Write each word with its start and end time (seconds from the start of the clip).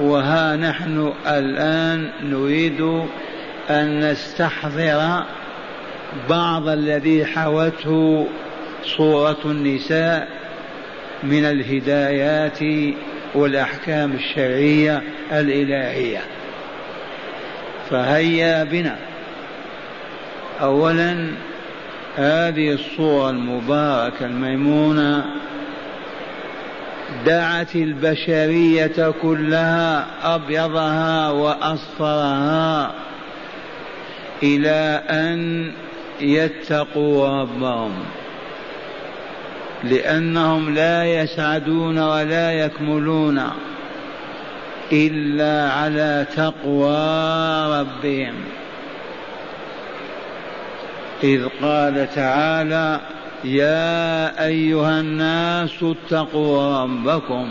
وها 0.00 0.56
نحن 0.56 1.12
الآن 1.26 2.10
نريد 2.22 2.80
أن 3.70 4.10
نستحضر 4.10 5.24
بعض 6.30 6.68
الذي 6.68 7.26
حوته 7.26 8.26
صورة 8.84 9.40
النساء 9.44 10.28
من 11.22 11.44
الهدايات 11.44 12.58
والأحكام 13.34 14.12
الشرعية 14.12 15.02
الإلهية. 15.32 16.20
فهيا 17.90 18.64
بنا. 18.64 18.96
أولا 20.60 21.30
هذه 22.16 22.72
الصورة 22.72 23.30
المباركة 23.30 24.26
الميمونة 24.26 25.24
دعت 27.26 27.76
البشرية 27.76 29.14
كلها 29.22 30.06
أبيضها 30.34 31.30
وأصفرها 31.30 32.92
إلى 34.42 35.02
أن 35.10 35.70
يتقوا 36.20 37.28
ربهم. 37.28 37.92
لأنهم 39.84 40.74
لا 40.74 41.04
يسعدون 41.04 41.98
ولا 41.98 42.52
يكملون 42.52 43.42
إلا 44.92 45.72
على 45.72 46.26
تقوى 46.36 47.80
ربهم. 47.80 48.34
إذ 51.24 51.46
قال 51.62 52.08
تعالى 52.14 53.00
يا 53.44 54.46
أيها 54.46 55.00
الناس 55.00 55.70
اتقوا 55.82 56.82
ربكم. 56.82 57.46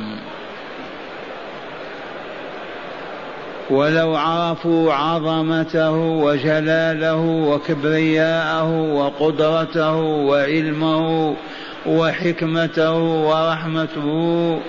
ولو 3.70 4.16
عرفوا 4.16 4.94
عظمته 4.94 5.92
وجلاله 5.92 7.22
وكبرياءه 7.22 8.82
وقدرته 8.82 9.96
وعلمه 9.96 11.36
وحكمته 11.86 12.94
ورحمته 13.00 14.60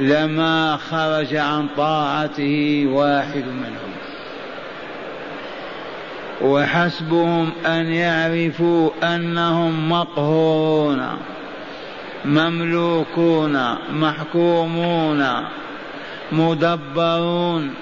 لما 0.00 0.76
خرج 0.76 1.36
عن 1.36 1.66
طاعته 1.76 2.86
واحد 2.92 3.44
منهم. 3.44 3.97
وحسبهم 6.42 7.50
أن 7.66 7.86
يعرفوا 7.86 8.90
أنهم 9.02 9.88
مقهورون 9.88 11.06
مملوكون 12.24 13.74
محكومون 13.92 15.26
مدبرون 16.32 17.74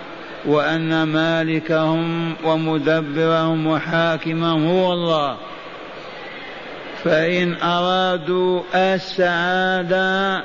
وأن 0.47 1.03
مالكهم 1.03 2.35
ومدبرهم 2.45 3.67
وحاكمهم 3.67 4.67
هو 4.67 4.93
الله. 4.93 5.37
فإن 7.05 7.55
أرادوا 7.63 8.63
السعادة 8.75 10.43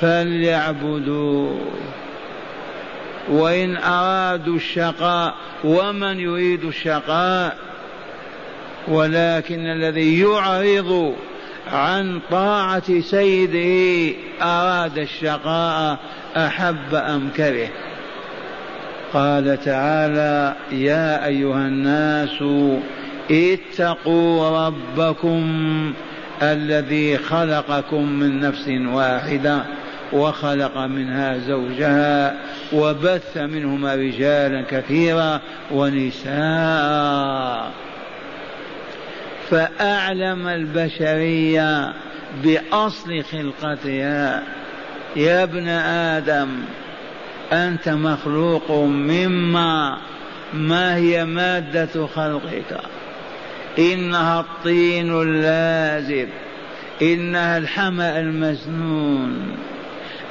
فليعبدوه. 0.00 1.60
وإن 3.28 3.76
أرادوا 3.76 4.56
الشقاء 4.56 5.34
ومن 5.64 6.20
يريد 6.20 6.64
الشقاء 6.64 7.56
ولكن 8.88 9.66
الذي 9.66 10.20
يعرض 10.20 11.14
عن 11.72 12.20
طاعة 12.30 13.00
سيده 13.00 14.16
أراد 14.42 14.98
الشقاء 14.98 15.98
أحب 16.36 16.94
أم 16.94 17.28
كره. 17.36 17.68
قال 19.12 19.60
تعالى 19.64 20.54
يا 20.72 21.26
أيها 21.26 21.68
الناس 21.68 22.44
اتقوا 23.30 24.66
ربكم 24.66 25.44
الذي 26.42 27.18
خلقكم 27.18 28.08
من 28.08 28.40
نفس 28.40 28.68
واحدة. 28.68 29.64
وخلق 30.14 30.78
منها 30.78 31.38
زوجها 31.38 32.36
وبث 32.72 33.36
منهما 33.36 33.94
رجالا 33.94 34.64
كثيرا 34.70 35.40
ونساء. 35.70 37.70
فأعلم 39.50 40.48
البشرية 40.48 41.92
بأصل 42.44 43.24
خلقتها. 43.32 44.42
يا 45.16 45.42
ابن 45.42 45.68
آدم 45.68 46.48
أنت 47.52 47.88
مخلوق 47.88 48.70
مما 48.70 49.98
ما 50.54 50.96
هي 50.96 51.24
مادة 51.24 52.06
خلقك؟ 52.06 52.80
إنها 53.78 54.40
الطين 54.40 55.22
اللازب 55.22 56.28
إنها 57.02 57.58
الحمأ 57.58 58.20
المسنون 58.20 59.56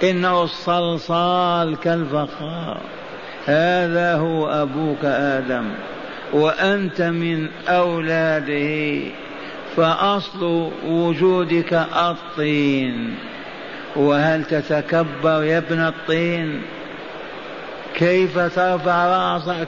إنه 0.03 0.43
الصلصال 0.43 1.77
كالفخار 1.79 2.81
هذا 3.45 4.15
هو 4.15 4.47
أبوك 4.47 5.05
آدم 5.05 5.65
وأنت 6.33 7.01
من 7.01 7.47
أولاده 7.67 9.01
فأصل 9.75 10.71
وجودك 10.85 11.73
الطين. 11.73 13.15
وهل 13.95 14.43
تتكبر 14.45 15.43
يا 15.43 15.57
ابن 15.57 15.79
الطين؟ 15.79 16.61
كيف 17.95 18.39
ترفع 18.39 19.05
رأسك؟ 19.07 19.67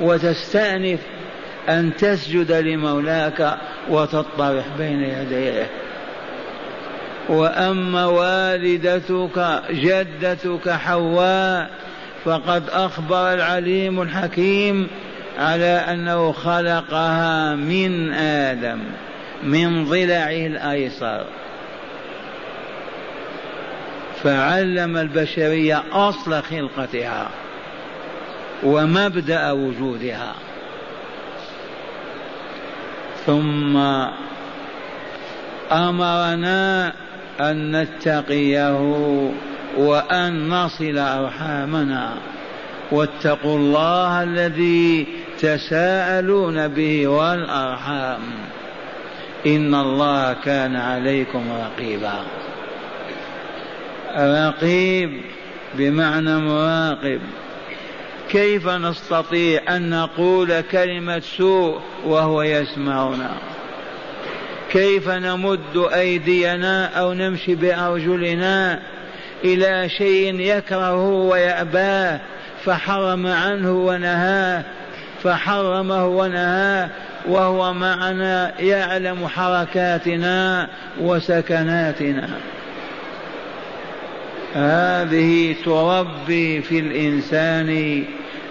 وتستأنف 0.00 1.00
أن 1.68 1.96
تسجد 1.96 2.52
لمولاك 2.52 3.58
وتطرح 3.90 4.64
بين 4.78 5.02
يديه. 5.02 5.66
وأما 7.28 8.06
والدتك 8.06 9.62
جدتك 9.70 10.70
حواء 10.70 11.70
فقد 12.24 12.62
أخبر 12.70 13.34
العليم 13.34 14.02
الحكيم 14.02 14.88
على 15.38 15.84
أنه 15.88 16.32
خلقها 16.32 17.54
من 17.54 18.12
آدم 18.12 18.80
من 19.42 19.84
ضلعه 19.84 20.46
الأيسر. 20.46 21.24
فعلم 24.22 24.96
البشرية 24.96 25.82
أصل 25.92 26.42
خلقتها 26.42 27.28
ومبدأ 28.62 29.50
وجودها. 29.50 30.34
ثم 33.26 33.76
أمرنا 35.72 36.92
أن 37.40 37.76
نتقيه 37.76 38.80
وأن 39.76 40.48
نصل 40.48 40.98
أرحامنا. 40.98 42.14
واتقوا 42.90 43.58
الله 43.58 44.22
الذي 44.22 45.06
تساءلون 45.38 46.68
به 46.68 47.06
والأرحام. 47.08 48.20
إن 49.46 49.74
الله 49.74 50.32
كان 50.32 50.76
عليكم 50.76 51.44
رقيبا. 51.52 52.22
رقيب 54.16 55.20
بمعنى 55.74 56.36
مراقب. 56.38 57.20
كيف 58.30 58.68
نستطيع 58.68 59.76
أن 59.76 59.90
نقول 59.90 60.60
كلمة 60.60 61.20
سوء 61.20 61.80
وهو 62.06 62.42
يسمعنا؟ 62.42 63.30
كيف 64.72 65.08
نمد 65.08 65.88
أيدينا 65.94 66.86
أو 66.86 67.12
نمشي 67.12 67.54
بأرجلنا 67.54 68.80
إلى 69.44 69.88
شيء 69.88 70.40
يكرهه 70.40 71.08
ويأباه 71.08 72.20
فحرم 72.64 73.26
عنه 73.26 73.72
ونهاه 73.72 74.64
فحرمه 75.22 76.06
ونهاه 76.06 76.90
وهو 77.28 77.72
معنا 77.74 78.60
يعلم 78.60 79.28
حركاتنا 79.28 80.68
وسكناتنا. 81.00 82.28
هذه 84.54 85.56
تربي 85.64 86.62
في 86.62 86.78
الإنسان 86.78 88.04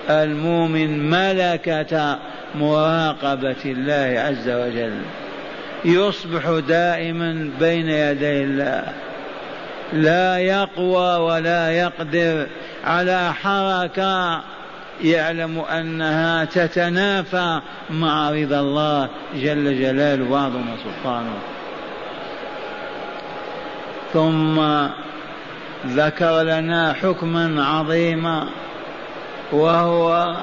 المؤمن 0.09 1.09
ملكة 1.09 2.19
مراقبة 2.55 3.55
الله 3.65 4.19
عز 4.19 4.49
وجل. 4.49 4.93
يصبح 5.85 6.59
دائما 6.67 7.51
بين 7.59 7.89
يدي 7.89 8.43
الله. 8.43 8.83
لا 9.93 10.37
يقوى 10.37 11.17
ولا 11.17 11.71
يقدر. 11.71 12.47
على 12.87 13.33
حركة 13.33 14.41
يعلم 15.03 15.59
أنها 15.59 16.45
تتنافى 16.45 17.61
مع 17.89 18.29
رضا 18.29 18.59
الله 18.59 19.09
جل 19.35 19.79
جلاله 19.79 20.31
وعظم 20.31 20.65
سلطانه 20.83 21.37
ثم 24.13 24.59
ذكر 25.87 26.41
لنا 26.41 26.93
حكما 26.93 27.65
عظيما 27.65 28.47
وهو 29.51 30.35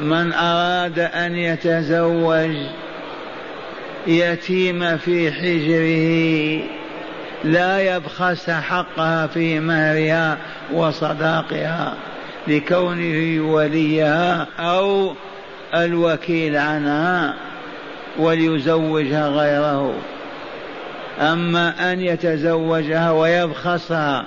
من 0.00 0.32
أراد 0.32 0.98
أن 0.98 1.36
يتزوج 1.36 2.56
يتيم 4.06 4.96
في 4.96 5.32
حجره 5.32 6.64
لا 7.44 7.96
يبخس 7.96 8.50
حقها 8.50 9.26
في 9.26 9.60
مهرها 9.60 10.38
وصداقها 10.72 11.94
لكونه 12.48 13.40
وليها 13.52 14.46
أو 14.58 15.14
الوكيل 15.74 16.56
عنها 16.56 17.34
وليزوجها 18.18 19.28
غيره. 19.28 19.94
أما 21.20 21.92
أن 21.92 22.00
يتزوجها 22.00 23.10
ويبخسها 23.10 24.26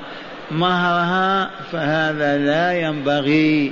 مهرها 0.51 1.49
فهذا 1.71 2.37
لا 2.37 2.81
ينبغي 2.81 3.71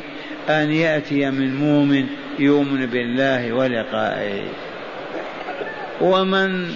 أن 0.49 0.71
يأتي 0.71 1.31
من 1.31 1.55
مؤمن 1.55 2.05
يؤمن 2.39 2.85
بالله 2.85 3.53
ولقائه. 3.53 4.43
ومن 6.01 6.73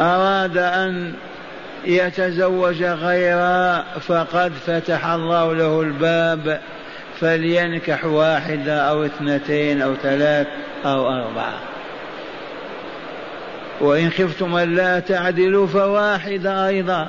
أراد 0.00 0.56
أن 0.56 1.12
يتزوج 1.84 2.82
غيرها 2.82 3.84
فقد 4.00 4.52
فتح 4.66 5.06
الله 5.06 5.54
له 5.54 5.80
الباب 5.80 6.60
فلينكح 7.20 8.04
واحدة 8.04 8.90
أو 8.90 9.04
اثنتين 9.04 9.82
أو 9.82 9.94
ثلاث 9.94 10.46
أو 10.84 11.08
أربعة. 11.08 11.60
وإن 13.80 14.10
خفتم 14.10 14.56
ألا 14.56 15.00
تعدلوا 15.00 15.66
فواحدة 15.66 16.68
أيضا. 16.68 17.08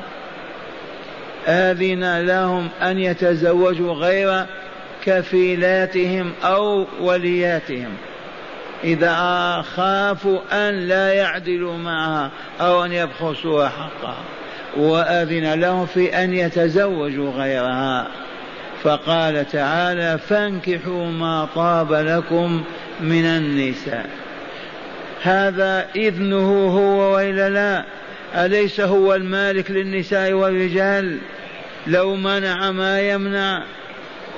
آذن 1.47 2.19
لهم 2.19 2.67
أن 2.81 2.99
يتزوجوا 2.99 3.93
غير 3.93 4.45
كفيلاتهم 5.05 6.33
أو 6.43 6.87
ولياتهم. 7.01 7.97
إذا 8.83 9.61
خافوا 9.75 10.39
أن 10.51 10.87
لا 10.87 11.13
يعدلوا 11.13 11.77
معها 11.77 12.31
أو 12.61 12.85
أن 12.85 12.91
يبخسوا 12.91 13.67
حقها 13.67 14.23
وأذن 14.77 15.53
لهم 15.53 15.85
في 15.85 16.23
أن 16.23 16.33
يتزوجوا 16.33 17.31
غيرها. 17.31 18.07
فقال 18.83 19.45
تعالى 19.51 20.19
فانكحوا 20.29 21.05
ما 21.05 21.47
طاب 21.55 21.93
لكم 21.93 22.63
من 23.01 23.25
النساء. 23.25 24.09
هذا 25.21 25.87
إذنه 25.95 26.67
هو 26.77 27.15
وإلا 27.15 27.49
لا؟ 27.49 27.85
أليس 28.45 28.81
هو 28.81 29.15
المالك 29.15 29.71
للنساء 29.71 30.33
والرجال؟ 30.33 31.17
لو 31.87 32.15
منع 32.15 32.71
ما 32.71 33.01
يمنع 33.01 33.63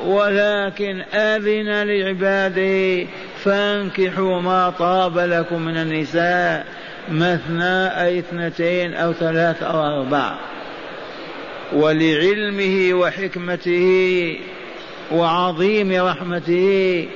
ولكن 0.05 1.01
أذن 1.13 1.83
لعباده 1.83 3.07
فانكحوا 3.43 4.41
ما 4.41 4.69
طاب 4.69 5.17
لكم 5.17 5.61
من 5.61 5.77
النساء 5.77 6.65
مثنى 7.09 8.01
أي 8.03 8.19
اثنتين 8.19 8.93
أو 8.93 9.13
ثلاث 9.13 9.63
أو 9.63 9.83
أربع. 9.83 10.35
ولعلمه 11.73 12.93
وحكمته 12.93 14.37
وعظيم 15.11 16.05
رحمته 16.05 17.07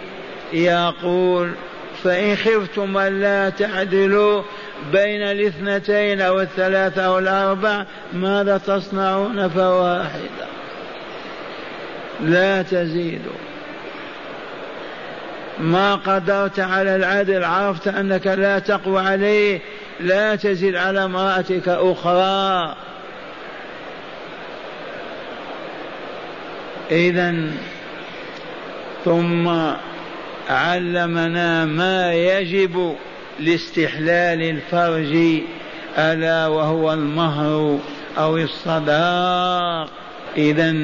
يقول 0.53 1.51
فإن 2.03 2.35
خفتم 2.35 2.97
ألا 2.97 3.49
تعدلوا 3.49 4.41
بين 4.91 5.21
الاثنتين 5.21 6.21
أو 6.21 6.41
الثلاثة 6.41 7.01
أو 7.01 7.19
الأربع 7.19 7.85
ماذا 8.13 8.57
تصنعون 8.57 9.49
فواحدة؟ 9.49 10.47
لا 12.21 12.61
تزيدوا. 12.61 13.46
ما 15.59 15.95
قدرت 15.95 16.59
على 16.59 16.95
العدل 16.95 17.43
عرفت 17.43 17.87
أنك 17.87 18.27
لا 18.27 18.59
تقوى 18.59 18.99
عليه 18.99 19.59
لا 19.99 20.35
تزد 20.35 20.75
على 20.75 21.05
امرأتك 21.05 21.67
أخرى. 21.67 22.75
إذا 26.91 27.35
ثم 29.05 29.47
علمنا 30.49 31.65
ما 31.65 32.13
يجب 32.13 32.95
لاستحلال 33.39 34.41
الفرج 34.41 35.41
ألا 35.97 36.47
وهو 36.47 36.93
المهر 36.93 37.79
أو 38.17 38.37
الصداق. 38.37 39.89
إذا 40.37 40.75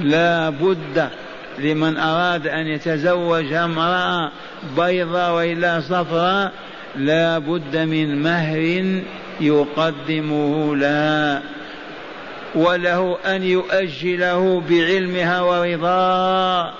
لا 0.00 0.50
بد 0.50 1.10
لمن 1.58 1.96
أراد 1.96 2.46
أن 2.46 2.66
يتزوج 2.66 3.52
امرأة 3.52 4.30
بيضاء 4.76 5.34
وإلا 5.34 5.80
صفراء 5.80 6.52
لا 6.96 7.38
بد 7.38 7.76
من 7.76 8.22
مهر 8.22 8.84
يقدمه 9.40 10.76
لها 10.76 11.42
وله 12.54 13.18
أن 13.26 13.42
يؤجله 13.42 14.62
بعلمها 14.70 15.40
ورضاه 15.40 16.72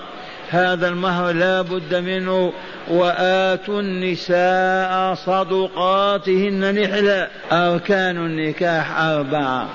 هذا 0.49 0.87
المهر 0.87 1.31
لا 1.31 1.61
بد 1.61 1.95
منه 1.95 2.53
وآتوا 2.87 3.81
النساء 3.81 5.13
صدقاتهن 5.13 6.75
نحلة 6.81 7.27
أركان 7.51 8.17
النكاح 8.17 8.99
أربعة. 8.99 9.69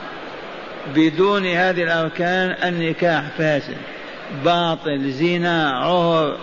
بدون 0.94 1.46
هذه 1.46 1.82
الأركان 1.82 2.56
النكاح 2.64 3.22
فاسد. 3.38 3.76
باطل 4.44 5.10
زنا 5.10 5.70
عهر 5.70 6.36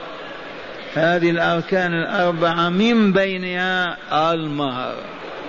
هذه 0.95 1.29
الأركان 1.29 1.93
الأربعة 1.93 2.69
من 2.69 3.13
بينها 3.13 3.97
المهر. 4.33 4.95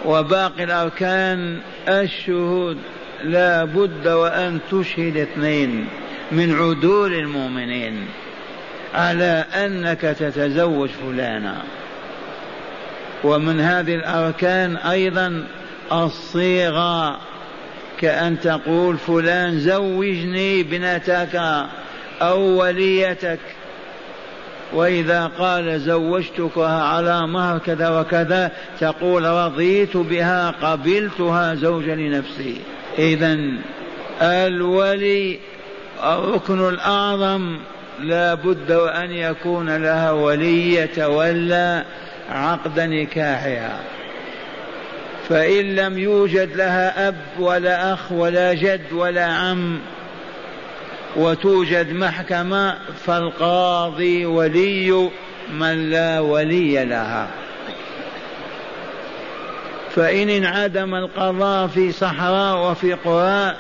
وباقي 0.04 0.64
الأركان 0.64 1.58
الشهود. 1.88 2.78
لا 3.24 3.64
بد 3.64 4.08
وأن 4.08 4.58
تشهد 4.70 5.16
اثنين 5.16 5.86
من 6.32 6.54
عدول 6.54 7.14
المؤمنين. 7.14 8.06
على 8.94 9.44
أنك 9.54 10.00
تتزوج 10.00 10.88
فلانا. 10.88 11.62
ومن 13.24 13.60
هذه 13.60 13.94
الأركان 13.94 14.76
أيضا 14.76 15.46
الصيغة. 15.92 17.18
كأن 18.00 18.40
تقول 18.40 18.98
فلان 18.98 19.60
زوجني 19.60 20.62
بنتك 20.62 21.66
أو 22.22 22.40
وليتك. 22.40 23.38
وإذا 24.72 25.26
قال 25.26 25.80
زوجتكها 25.80 26.82
على 26.82 27.26
مهر 27.26 27.58
كذا 27.58 28.00
وكذا 28.00 28.52
تقول 28.80 29.24
رضيت 29.24 29.96
بها 29.96 30.50
قبلتها 30.50 31.54
زوجا 31.54 31.94
لنفسي. 31.94 32.56
إذا 32.98 33.38
الولي 34.22 35.38
الركن 36.04 36.68
الأعظم 36.68 37.58
لا 38.00 38.34
بد 38.34 38.72
وأن 38.72 39.10
يكون 39.10 39.76
لها 39.76 40.10
ولي 40.10 40.74
يتولى 40.74 41.84
عقد 42.30 42.80
نكاحها. 42.80 43.80
فإن 45.28 45.76
لم 45.76 45.98
يوجد 45.98 46.56
لها 46.56 47.08
أب 47.08 47.16
ولا 47.38 47.92
أخ 47.92 48.12
ولا 48.12 48.54
جد 48.54 48.92
ولا 48.92 49.24
عم 49.24 49.78
وتوجد 51.16 51.92
محكمة 51.92 52.74
فالقاضي 53.06 54.26
ولي 54.26 55.10
من 55.52 55.90
لا 55.90 56.20
ولي 56.20 56.84
لها. 56.84 57.28
فإن 59.94 60.30
انعدم 60.30 60.94
القضاء 60.94 61.66
في 61.66 61.92
صحراء 61.92 62.70
وفي 62.70 62.92
قرى 62.92 63.54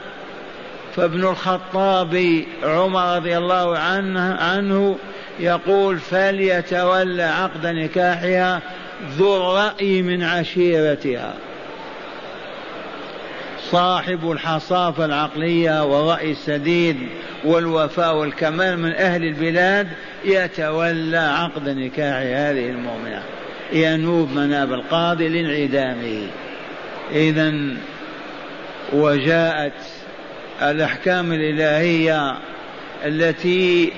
فابن 0.96 1.24
الخطاب 1.24 2.44
عمر 2.62 3.16
رضي 3.16 3.38
الله 3.38 3.78
عنه, 3.78 4.34
عنه 4.34 4.98
يقول 5.40 5.98
فليتولى 5.98 7.22
عقد 7.22 7.66
نكاحها 7.66 8.60
ذو 9.18 9.36
الرأي 9.36 10.02
من 10.02 10.22
عشيرتها. 10.22 11.34
صاحب 13.70 14.30
الحصافة 14.30 15.04
العقلية 15.04 15.84
والرأي 15.84 16.30
السديد 16.30 16.96
والوفاء 17.44 18.16
والكمال 18.16 18.78
من 18.78 18.92
أهل 18.92 19.24
البلاد 19.24 19.88
يتولى 20.24 21.18
عقد 21.18 21.68
نكاح 21.68 22.16
هذه 22.16 22.70
المؤمنة. 22.70 23.22
ينوب 23.72 24.30
مناب 24.32 24.72
القاضي 24.72 25.28
لانعدامه. 25.28 26.26
إذا 27.12 27.54
وجاءت 28.92 29.72
الأحكام 30.62 31.32
الإلهية 31.32 32.34
التي 33.04 33.92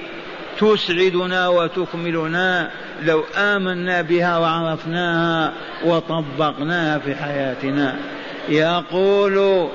تسعدنا 0.60 1.48
وتكملنا 1.48 2.70
لو 3.02 3.24
آمنا 3.36 4.02
بها 4.02 4.38
وعرفناها 4.38 5.52
وطبقناها 5.84 6.98
في 6.98 7.14
حياتنا. 7.14 7.96
يقول 8.48 9.68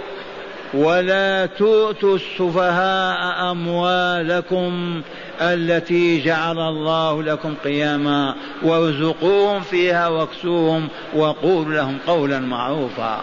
ولا 0.74 1.46
تؤتوا 1.46 2.16
السفهاء 2.16 3.52
أموالكم 3.52 5.02
التي 5.42 6.22
جعل 6.22 6.60
الله 6.60 7.24
لكم 7.24 7.56
قياما 7.64 8.36
وارزقوهم 8.64 9.62
فيها 9.62 10.08
واكسوهم 10.08 10.88
وقولوا 11.16 11.74
لهم 11.74 11.98
قولا 12.08 12.40
معروفا. 12.40 13.22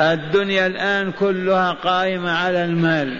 الدنيا 0.00 0.66
الآن 0.66 1.12
كلها 1.12 1.72
قائمة 1.72 2.32
على 2.32 2.64
المال. 2.64 3.16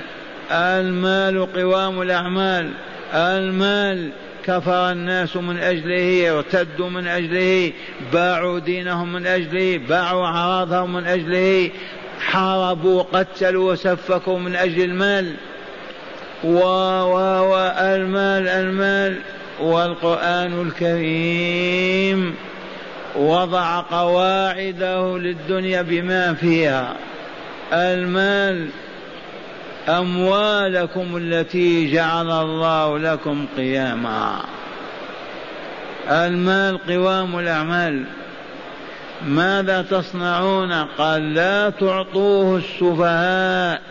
المال 0.51 1.53
قوام 1.53 2.03
الأعمال. 2.03 2.71
المال 3.15 4.11
كفر 4.45 4.93
الناس 4.93 5.37
من 5.37 5.59
أجله 5.59 6.37
ارتدوا 6.37 6.91
من 6.91 7.07
أجله 7.07 7.73
باعوا 8.13 8.59
دينهم 8.59 9.13
من 9.13 9.27
أجله 9.27 9.79
باعوا 9.89 10.27
أعراضهم 10.27 10.93
من 10.93 11.07
أجله 11.07 11.71
حاربوا 12.21 13.03
قتلوا 13.03 13.73
وسفكوا 13.73 14.39
من 14.39 14.57
أجل 14.57 14.83
المال. 14.83 15.35
و 16.45 16.59
و 16.59 17.57
المال 17.79 18.49
المال. 18.49 19.17
والقرآن 19.61 20.67
الكريم 20.67 22.35
وضع 23.17 23.81
قواعده 23.81 25.19
للدنيا 25.19 25.83
بما 25.83 26.35
فيها. 26.35 26.97
المال 27.73 28.69
أموالكم 29.89 31.17
التي 31.17 31.93
جعل 31.93 32.31
الله 32.31 32.99
لكم 32.99 33.47
قياما. 33.57 34.41
المال 36.11 36.79
قوام 36.89 37.39
الأعمال. 37.39 38.05
ماذا 39.27 39.83
تصنعون؟ 39.83 40.73
قال 40.73 41.35
لا 41.35 41.71
تعطوه 41.71 42.57
السفهاء 42.57 43.83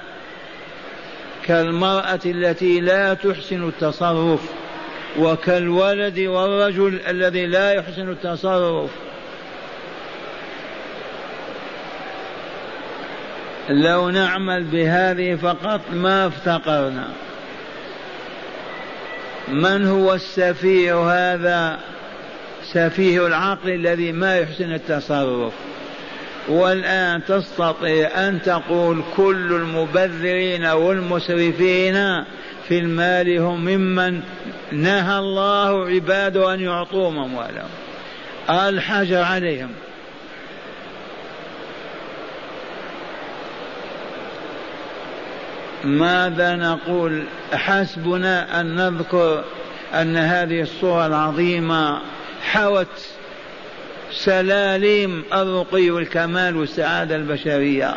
كالمرأة 1.45 2.19
التي 2.25 2.79
لا 2.79 3.13
تحسن 3.13 3.67
التصرف 3.67 4.41
وكالولد 5.19 6.19
والرجل 6.19 6.99
الذي 7.07 7.45
لا 7.45 7.71
يحسن 7.71 8.09
التصرف. 8.09 9.06
لو 13.69 14.09
نعمل 14.09 14.63
بهذه 14.63 15.35
فقط 15.35 15.81
ما 15.93 16.27
افتقرنا. 16.27 17.07
من 19.47 19.87
هو 19.87 20.13
السفيه 20.13 21.11
هذا؟ 21.11 21.79
سفيه 22.73 23.27
العقل 23.27 23.69
الذي 23.69 24.11
ما 24.11 24.37
يحسن 24.37 24.73
التصرف. 24.73 25.53
والآن 26.49 27.25
تستطيع 27.25 28.27
أن 28.27 28.41
تقول 28.41 29.03
كل 29.15 29.53
المبذرين 29.53 30.65
والمسرفين 30.65 32.23
في 32.67 32.79
المال 32.79 33.37
هم 33.37 33.65
ممن 33.65 34.21
نهى 34.71 35.19
الله 35.19 35.87
عباده 35.87 36.53
أن 36.53 36.59
يعطوهم 36.59 37.19
أموالهم. 37.19 37.69
الحجر 38.49 39.21
عليهم. 39.21 39.69
ماذا 45.87 46.55
نقول؟ 46.55 47.23
حسبنا 47.53 48.61
أن 48.61 48.75
نذكر 48.75 49.43
أن 49.93 50.17
هذه 50.17 50.61
الصورة 50.61 51.07
العظيمة 51.07 51.99
حوت 52.41 53.07
سلاليم 54.11 55.23
الرقي 55.33 55.89
والكمال 55.89 56.57
والسعادة 56.57 57.15
البشرية 57.15 57.95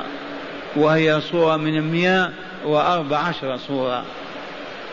وهي 0.76 1.20
صورة 1.20 1.56
من 1.56 1.80
مئة 1.80 2.30
وأربع 2.64 3.18
عشر 3.18 3.56
صورة. 3.56 4.04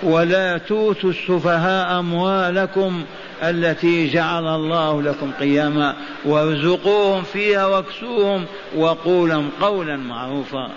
ولا 0.04 0.58
توتوا 0.58 1.10
السفهاء 1.10 2.00
أموالكم 2.00 3.04
التي 3.44 4.08
جعل 4.08 4.48
الله 4.48 5.02
لكم 5.02 5.32
قياما 5.40 5.96
وارزقوهم 6.26 7.24
فيها 7.24 7.66
واكسوهم 7.66 8.46
وقولا 8.76 9.44
قولا 9.62 9.98
معروفا. 9.98 10.70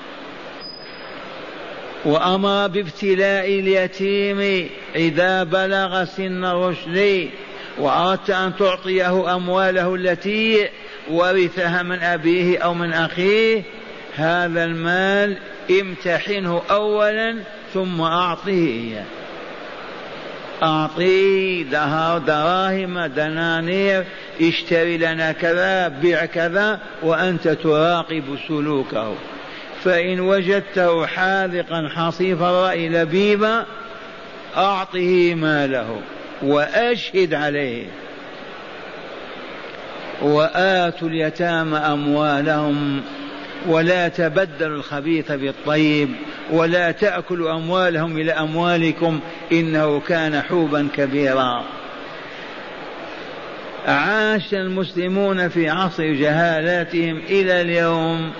وأمر 2.04 2.66
بابتلاء 2.66 3.46
اليتيم 3.46 4.68
إذا 4.96 5.42
بلغ 5.42 6.04
سن 6.04 6.44
الرشد 6.44 7.28
وأردت 7.78 8.30
أن 8.30 8.52
تعطيه 8.58 9.36
أمواله 9.36 9.94
التي 9.94 10.68
ورثها 11.10 11.82
من 11.82 11.98
أبيه 11.98 12.58
أو 12.58 12.74
من 12.74 12.92
أخيه 12.92 13.62
هذا 14.16 14.64
المال 14.64 15.36
امتحنه 15.80 16.62
أولا 16.70 17.36
ثم 17.74 18.00
أعطه 18.00 18.48
إياه 18.48 19.04
أعطيه 20.62 21.62
دراهم 22.18 23.06
دنانير 23.06 24.04
اشتري 24.40 24.98
لنا 24.98 25.32
كذا 25.32 25.88
بيع 25.88 26.24
كذا 26.24 26.80
وأنت 27.02 27.48
تراقب 27.48 28.38
سلوكه. 28.48 29.14
فإن 29.84 30.20
وجدته 30.20 31.06
حاذقا 31.06 31.88
حصيف 31.94 32.42
الرأي 32.42 32.88
لبيبا 32.88 33.66
أعطه 34.56 35.34
ماله 35.34 36.00
وأشهد 36.42 37.34
عليه. 37.34 37.86
وآتوا 40.22 41.08
اليتامى 41.08 41.76
أموالهم 41.78 43.02
ولا 43.66 44.08
تبدلوا 44.08 44.76
الخبيث 44.76 45.32
بالطيب 45.32 46.08
ولا 46.50 46.90
تأكلوا 46.90 47.52
أموالهم 47.52 48.18
إلى 48.18 48.32
أموالكم 48.32 49.20
إنه 49.52 50.00
كان 50.00 50.42
حوبا 50.42 50.88
كبيرا. 50.96 51.64
عاش 53.86 54.54
المسلمون 54.54 55.48
في 55.48 55.68
عصر 55.68 56.04
جهالاتهم 56.04 57.16
إلى 57.28 57.60
اليوم. 57.60 58.32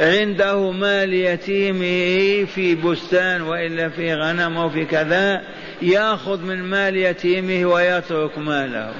عنده 0.00 0.70
مال 0.70 1.14
يتيمه 1.14 2.44
في 2.44 2.74
بستان 2.74 3.42
والا 3.42 3.88
في 3.88 4.14
غنم 4.14 4.56
أو 4.56 4.70
في 4.70 4.84
كذا 4.84 5.42
يأخذ 5.82 6.42
من 6.42 6.62
مال 6.62 6.96
يتيمه 6.96 7.64
ويترك 7.64 8.38
ماله. 8.38 8.92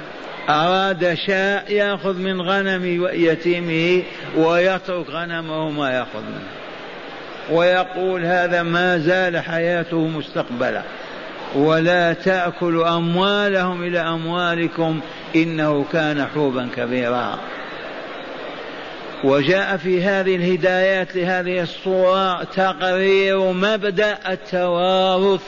أراد 0.49 1.15
شاء 1.27 1.73
يأخذ 1.73 2.19
من 2.19 2.41
غنم 2.43 3.09
يتيمه 3.13 4.03
ويترك 4.37 5.11
غنمه 5.11 5.71
ما 5.71 5.91
يأخذ 5.91 6.21
منه. 6.21 6.51
ويقول 7.51 8.25
هذا 8.25 8.63
ما 8.63 8.99
زال 8.99 9.39
حياته 9.39 10.09
مستقبلا. 10.09 10.83
ولا 11.55 12.13
تأكلوا 12.13 12.97
أموالهم 12.97 13.83
إلى 13.83 13.99
أموالكم 13.99 15.01
إنه 15.37 15.85
كان 15.93 16.27
حوبا 16.35 16.69
كبيرا. 16.77 17.39
وجاء 19.25 19.77
في 19.77 20.03
هذه 20.03 20.37
الهدايات 20.37 21.17
لهذه 21.17 21.63
الصورة 21.63 22.45
تقرير 22.45 23.53
مبدأ 23.53 24.19
التوارث 24.29 25.43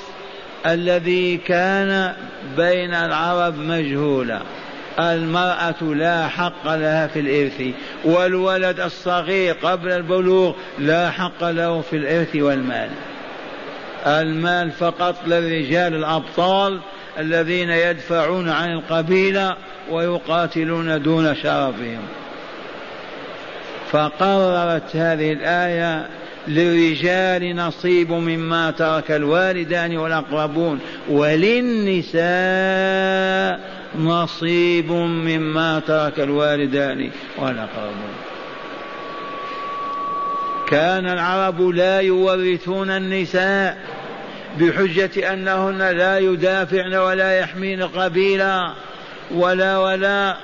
الذي 0.67 1.37
كان 1.37 2.12
بين 2.57 2.95
العرب 2.95 3.59
مجهولا. 3.59 4.41
المرأة 4.99 5.83
لا 5.83 6.29
حق 6.29 6.75
لها 6.75 7.07
في 7.07 7.21
الإرث 7.21 7.75
والولد 8.05 8.81
الصغير 8.81 9.55
قبل 9.62 9.93
البلوغ 9.93 10.55
لا 10.79 11.11
حق 11.11 11.45
له 11.45 11.81
في 11.81 11.97
الإرث 11.97 12.37
والمال. 12.37 12.91
المال 14.07 14.71
فقط 14.71 15.17
للرجال 15.26 15.95
الأبطال 15.95 16.81
الذين 17.19 17.71
يدفعون 17.71 18.49
عن 18.49 18.73
القبيلة 18.73 19.57
ويقاتلون 19.91 21.02
دون 21.02 21.35
شرفهم. 21.35 22.02
فقررت 23.93 24.97
هذه 24.97 25.33
الآية 25.33 26.09
للرجال 26.49 27.57
نصيب 27.57 28.13
مما 28.13 28.71
ترك 28.71 29.11
الوالدان 29.11 29.97
والأقربون 29.97 30.81
وللنساء 31.09 32.23
نصيب 33.99 34.93
مما 34.93 35.81
ترك 35.87 36.21
الوالدان 36.21 37.11
والأقربون. 37.39 38.13
كان 40.69 41.07
العرب 41.07 41.61
لا 41.61 42.01
يورثون 42.01 42.91
النساء 42.91 43.79
بحجة 44.61 45.33
أنهن 45.33 45.79
لا 45.79 46.19
يدافعن 46.19 46.95
ولا 46.95 47.39
يحمين 47.39 47.83
قبيلة 47.83 48.73
ولا 49.31 49.79
ولا 49.79 50.37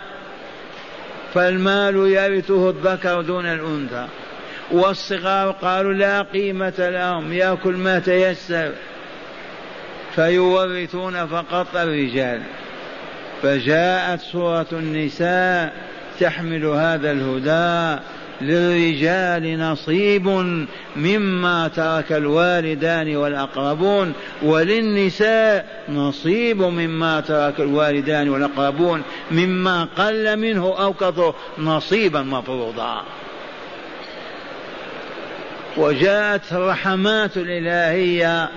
فالمال 1.35 1.97
يرثه 1.97 2.70
الذكر 2.70 3.23
دون 3.23 3.47
الأنثى. 3.47 4.06
والصغار 4.70 5.50
قالوا 5.50 5.92
لا 5.92 6.23
قيمة 6.23 6.75
لهم 6.78 7.32
يأكل 7.32 7.76
ما 7.76 7.99
تيسر. 7.99 8.73
فيورثون 10.14 11.26
فقط 11.26 11.76
الرجال. 11.76 12.42
فجاءت 13.42 14.20
سورة 14.20 14.66
النساء 14.73 15.73
تحمل 16.20 16.64
هذا 16.64 17.11
الهدى. 17.11 18.02
للرجال 18.40 19.59
نصيب 19.59 20.28
مما 20.97 21.68
ترك 21.68 22.12
الوالدان 22.12 23.16
والأقربون 23.16 24.12
وللنساء 24.42 25.85
نصيب 25.88 26.62
مما 26.62 27.21
ترك 27.21 27.61
الوالدان 27.61 28.28
والأقربون 28.28 29.02
مما 29.30 29.88
قل 29.97 30.37
منه 30.37 30.75
أو 30.78 30.92
كثر 30.92 31.35
نصيبا 31.59 32.23
مفروضا. 32.23 33.02
وجاءت 35.76 36.52
الرحمات 36.52 37.37
الإلهية 37.37 38.49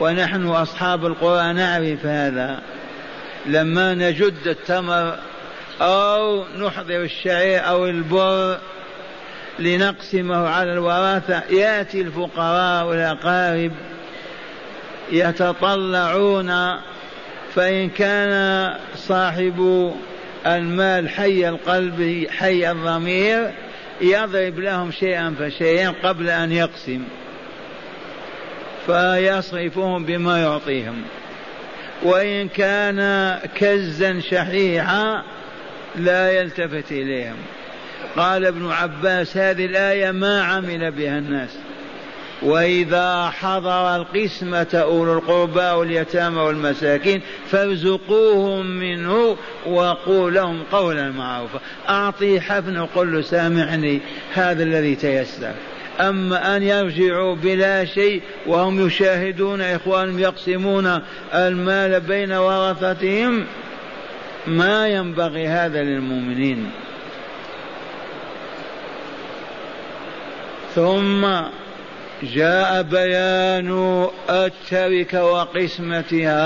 ونحن 0.00 0.46
أصحاب 0.46 1.06
القرآن 1.06 1.56
نعرف 1.56 2.06
هذا. 2.06 2.60
لما 3.46 3.94
نجد 3.94 4.46
التمر 4.46 5.14
أو 5.80 6.44
نحضر 6.58 7.02
الشعير 7.02 7.68
أو 7.68 7.86
البر 7.86 8.58
لنقسمه 9.58 10.48
على 10.48 10.72
الوراثة. 10.72 11.42
يأتي 11.50 12.00
الفقراء 12.00 12.86
والأقارب 12.86 13.72
يتطلعون 15.12 16.78
فإن 17.54 17.88
كان 17.88 18.74
صاحب 18.96 19.92
المال 20.46 21.08
حي 21.08 21.48
القلب 21.48 22.26
حي 22.30 22.70
الضمير 22.70 23.50
يضرب 24.00 24.58
لهم 24.58 24.90
شيئا 24.92 25.34
فشيئا 25.38 25.94
قبل 26.02 26.30
أن 26.30 26.52
يقسم 26.52 27.04
فيصرفهم 28.86 30.04
بما 30.04 30.42
يعطيهم. 30.42 31.02
وإن 32.02 32.48
كان 32.48 33.38
كزا 33.54 34.20
شحيحا 34.20 35.22
لا 35.96 36.32
يلتفت 36.32 36.92
إليهم. 36.92 37.36
قال 38.16 38.46
ابن 38.46 38.70
عباس 38.70 39.36
هذه 39.36 39.66
الآية 39.66 40.10
ما 40.10 40.42
عمل 40.42 40.90
بها 40.90 41.18
الناس. 41.18 41.58
وإذا 42.42 43.30
حضر 43.30 43.96
القسمة 43.96 44.66
أولو 44.74 45.12
القربى 45.12 45.60
واليتامى 45.60 46.40
والمساكين 46.40 47.20
فارزقوهم 47.50 48.66
منه 48.66 49.36
وقول 49.66 50.34
لهم 50.34 50.62
قولا 50.72 51.10
معروفا. 51.10 51.60
أعطي 51.88 52.40
حفن 52.40 52.78
وقل 52.78 53.12
له 53.12 53.20
سامحني 53.20 54.00
هذا 54.34 54.62
الذي 54.62 54.94
تيسر. 54.94 55.52
أما 56.00 56.56
أن 56.56 56.62
يرجعوا 56.62 57.34
بلا 57.34 57.84
شيء 57.84 58.22
وهم 58.46 58.86
يشاهدون 58.86 59.60
إخوانهم 59.60 60.18
يقسمون 60.18 61.00
المال 61.34 62.00
بين 62.00 62.32
ورثتهم 62.32 63.46
ما 64.46 64.88
ينبغي 64.88 65.48
هذا 65.48 65.82
للمؤمنين. 65.82 66.70
ثم 70.78 71.26
جاء 72.22 72.82
بيان 72.82 74.06
التركة 74.30 75.24
وقسمتها. 75.24 76.36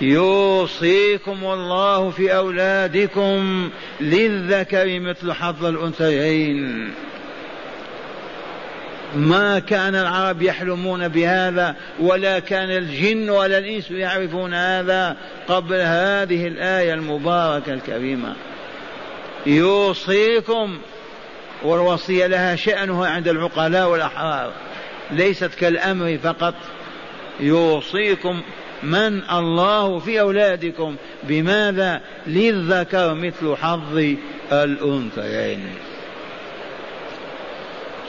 يوصيكم 0.00 1.38
الله 1.44 2.10
في 2.10 2.36
أولادكم 2.36 3.70
للذكر 4.00 5.00
مثل 5.00 5.32
حظ 5.32 5.64
الأنثيين. 5.64 6.90
ما 9.16 9.58
كان 9.58 9.94
العرب 9.94 10.42
يحلمون 10.42 11.08
بهذا 11.08 11.76
ولا 12.00 12.38
كان 12.38 12.70
الجن 12.70 13.30
ولا 13.30 13.58
الإنس 13.58 13.90
يعرفون 13.90 14.54
هذا 14.54 15.16
قبل 15.48 15.76
هذه 15.76 16.46
الآية 16.46 16.94
المباركة 16.94 17.72
الكريمة. 17.72 18.34
يوصيكم 19.46 20.78
والوصية 21.62 22.26
لها 22.26 22.56
شأنها 22.56 23.08
عند 23.08 23.28
العقلاء 23.28 23.88
والأحرار. 23.88 24.52
ليست 25.10 25.54
كالأمر 25.54 26.18
فقط. 26.22 26.54
يوصيكم 27.40 28.42
من 28.82 29.30
الله 29.30 29.98
في 29.98 30.20
أولادكم. 30.20 30.96
بماذا؟ 31.22 32.00
للذكر 32.26 33.14
مثل 33.14 33.56
حظ 33.56 34.14
الأنثيين. 34.52 35.64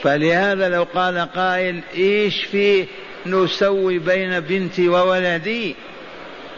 فلهذا 0.02 0.68
لو 0.68 0.86
قال 0.94 1.18
قائل 1.18 1.80
إيش 1.94 2.44
في 2.44 2.86
نسوي 3.26 3.98
بين 3.98 4.40
بنتي 4.40 4.88
وولدي؟ 4.88 5.76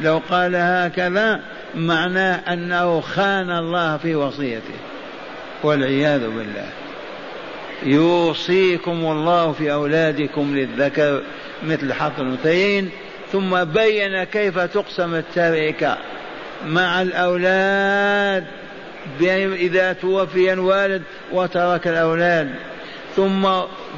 لو 0.01 0.23
قال 0.31 0.57
هكذا 0.57 1.41
معناه 1.75 2.53
أنه 2.53 3.01
خان 3.01 3.51
الله 3.51 3.97
في 3.97 4.15
وصيته. 4.15 4.92
والعياذ 5.63 6.21
بالله. 6.21 6.67
يوصيكم 7.83 8.93
الله 8.93 9.53
في 9.53 9.73
أولادكم 9.73 10.57
للذكر 10.57 11.23
مثل 11.63 11.93
حظ 11.93 12.21
الأنثيين 12.21 12.91
ثم 13.33 13.65
بين 13.65 14.25
كيف 14.25 14.59
تقسم 14.59 15.15
التركة 15.15 15.99
مع 16.67 17.03
الأولاد 17.03 18.45
إذا 19.21 19.93
توفي 19.93 20.53
الوالد 20.53 21.03
وترك 21.33 21.89
الأولاد. 21.89 22.51
ثم 23.17 23.49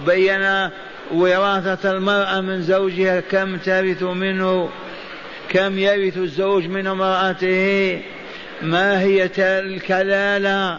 بين 0.07 0.71
وراثة 1.13 1.91
المرأة 1.91 2.41
من 2.41 2.63
زوجها 2.63 3.21
كم 3.21 3.57
ترث 3.57 4.03
منه 4.03 4.69
كم 5.49 5.79
يرث 5.79 6.17
الزوج 6.17 6.67
من 6.67 6.87
امرأته. 6.87 8.01
ما 8.63 9.01
هي 9.01 9.31
الكلالة 9.39 10.79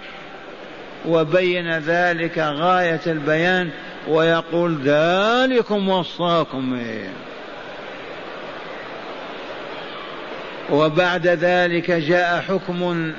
وبين 1.07 1.77
ذلك 1.77 2.37
غاية 2.37 3.01
البيان 3.07 3.69
ويقول 4.07 4.77
ذلكم 4.83 5.89
وصاكم. 5.89 6.75
به 6.75 7.09
وبعد 10.69 11.27
ذلك 11.27 11.91
جاء 11.91 12.41
حكم 12.41 13.11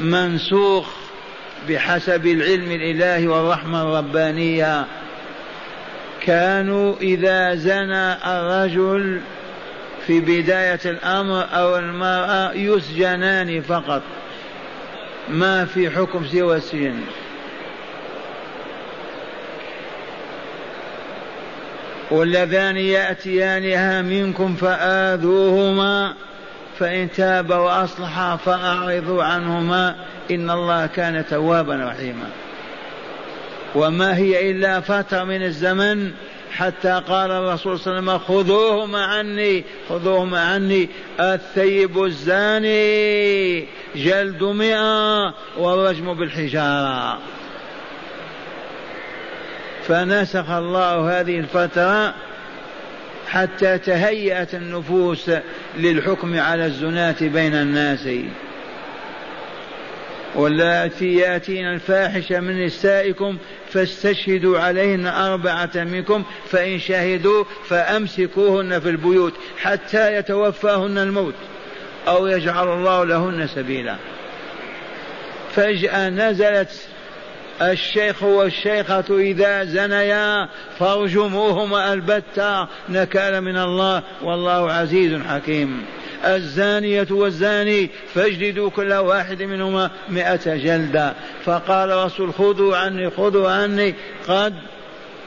منسوخ 0.00 0.86
بحسب 1.68 2.26
العلم 2.26 2.70
الإلهي 2.70 3.26
والرحمة 3.26 3.82
الربانية. 3.82 4.84
كانوا 6.26 6.94
إذا 7.00 7.54
زنى 7.54 8.12
الرجل 8.12 9.20
في 10.06 10.20
بداية 10.20 10.80
الأمر 10.84 11.46
أو 11.52 11.78
المرأة 11.78 12.52
يسجنان 12.52 13.60
فقط. 13.60 14.02
ما 15.28 15.64
في 15.64 15.90
حكم 15.90 16.26
سوى 16.26 16.56
السجن. 16.56 17.00
واللذان 22.10 22.76
يأتيانها 22.76 24.02
منكم 24.02 24.54
فآذوهما 24.54 26.14
فإن 26.78 27.12
تاب 27.12 27.50
وأصلحا 27.50 28.36
فأعرضوا 28.36 29.24
عنهما 29.24 29.96
إن 30.30 30.50
الله 30.50 30.86
كان 30.86 31.24
توابا 31.30 31.76
رحيما. 31.76 32.28
وما 33.74 34.16
هي 34.16 34.50
إلا 34.50 34.80
فترة 34.80 35.24
من 35.24 35.42
الزمن 35.42 36.12
حتى 36.52 37.02
قال 37.08 37.30
الرسول 37.30 37.78
صلى 37.78 37.98
الله 37.98 38.12
عليه 38.12 38.22
وسلم 38.22 38.36
خذوهما 38.36 39.04
عني 39.04 39.64
خذوهما 39.88 40.40
عني 40.40 40.88
الثيب 41.20 42.04
الزاني 42.04 43.66
جلد 43.96 44.42
مئة 44.42 45.34
والرجم 45.58 46.14
بالحجارة. 46.14 47.18
فنسخ 49.88 50.50
الله 50.50 51.20
هذه 51.20 51.38
الفترة 51.38 52.14
حتى 53.28 53.78
تهيأت 53.78 54.54
النفوس 54.54 55.30
للحكم 55.76 56.40
على 56.40 56.66
الزناة 56.66 57.16
بين 57.20 57.54
الناس. 57.54 58.08
واللاتي 60.34 61.14
ياتين 61.14 61.66
الفاحشة 61.66 62.40
من 62.40 62.64
نسائكم 62.64 63.38
فاستشهدوا 63.70 64.58
عليهن 64.58 65.06
أربعة 65.06 65.70
منكم 65.74 66.24
فإن 66.48 66.78
شهدوا 66.78 67.44
فأمسكوهن 67.68 68.80
في 68.80 68.88
البيوت 68.88 69.34
حتى 69.58 70.16
يتوفاهن 70.16 70.98
الموت 70.98 71.34
أو 72.08 72.26
يجعل 72.26 72.68
الله 72.68 73.04
لهن 73.04 73.46
سبيلا. 73.46 73.96
فجأة 75.54 76.08
نزلت 76.08 76.70
الشيخ 77.62 78.22
والشيخة 78.22 79.04
إذا 79.10 79.64
زنيا 79.64 80.48
فارجموهما 80.78 81.92
البتة 81.92 82.68
نكال 82.88 83.40
من 83.40 83.56
الله 83.56 84.02
والله 84.22 84.72
عزيز 84.72 85.22
حكيم. 85.22 85.84
الزانية 86.24 87.06
والزاني 87.10 87.90
فاجلدوا 88.14 88.70
كل 88.70 88.92
واحد 88.92 89.42
منهما 89.42 89.90
مئة 90.08 90.56
جلدة. 90.56 91.14
فقال 91.44 91.90
رسول 91.90 92.34
خذوا 92.34 92.76
عني 92.76 93.10
خذوا 93.10 93.50
عني. 93.50 93.94
قد 94.28 94.54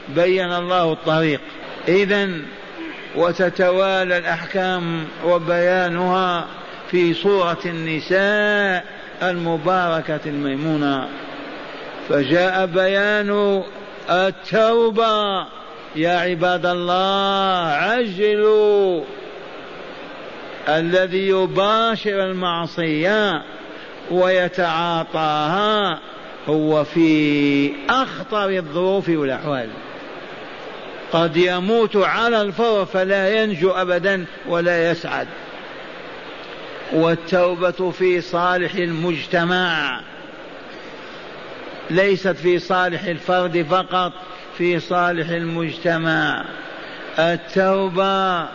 بين 0.08 0.52
الله 0.52 0.92
الطريق. 0.92 1.40
إذا 1.88 2.28
وتتوالى 3.16 4.18
الأحكام 4.18 5.04
وبيانها 5.24 6.46
في 6.90 7.14
سورة 7.14 7.58
النساء 7.66 8.84
المباركة 9.22 10.20
الميمونة. 10.26 11.08
فجاء 12.08 12.66
بيان 12.66 13.62
التوبة. 14.10 15.46
يا 15.96 16.18
عباد 16.18 16.66
الله 16.66 17.66
عجلوا. 17.66 19.04
الذي 20.68 21.28
يباشر 21.28 22.24
المعصية 22.30 23.42
ويتعاطاها 24.10 25.98
هو 26.48 26.84
في 26.84 27.72
أخطر 27.90 28.48
الظروف 28.48 29.08
والأحوال. 29.08 29.68
قد 31.12 31.36
يموت 31.36 31.96
على 31.96 32.42
الفور 32.42 32.84
فلا 32.84 33.42
ينجو 33.42 33.70
أبدا 33.70 34.24
ولا 34.48 34.90
يسعد. 34.90 35.28
والتوبة 36.92 37.90
في 37.90 38.20
صالح 38.20 38.74
المجتمع 38.74 40.00
ليست 41.90 42.36
في 42.36 42.58
صالح 42.58 43.04
الفرد 43.04 43.66
فقط 43.70 44.12
في 44.58 44.80
صالح 44.80 45.28
المجتمع. 45.28 46.44
التوبة 47.18 48.48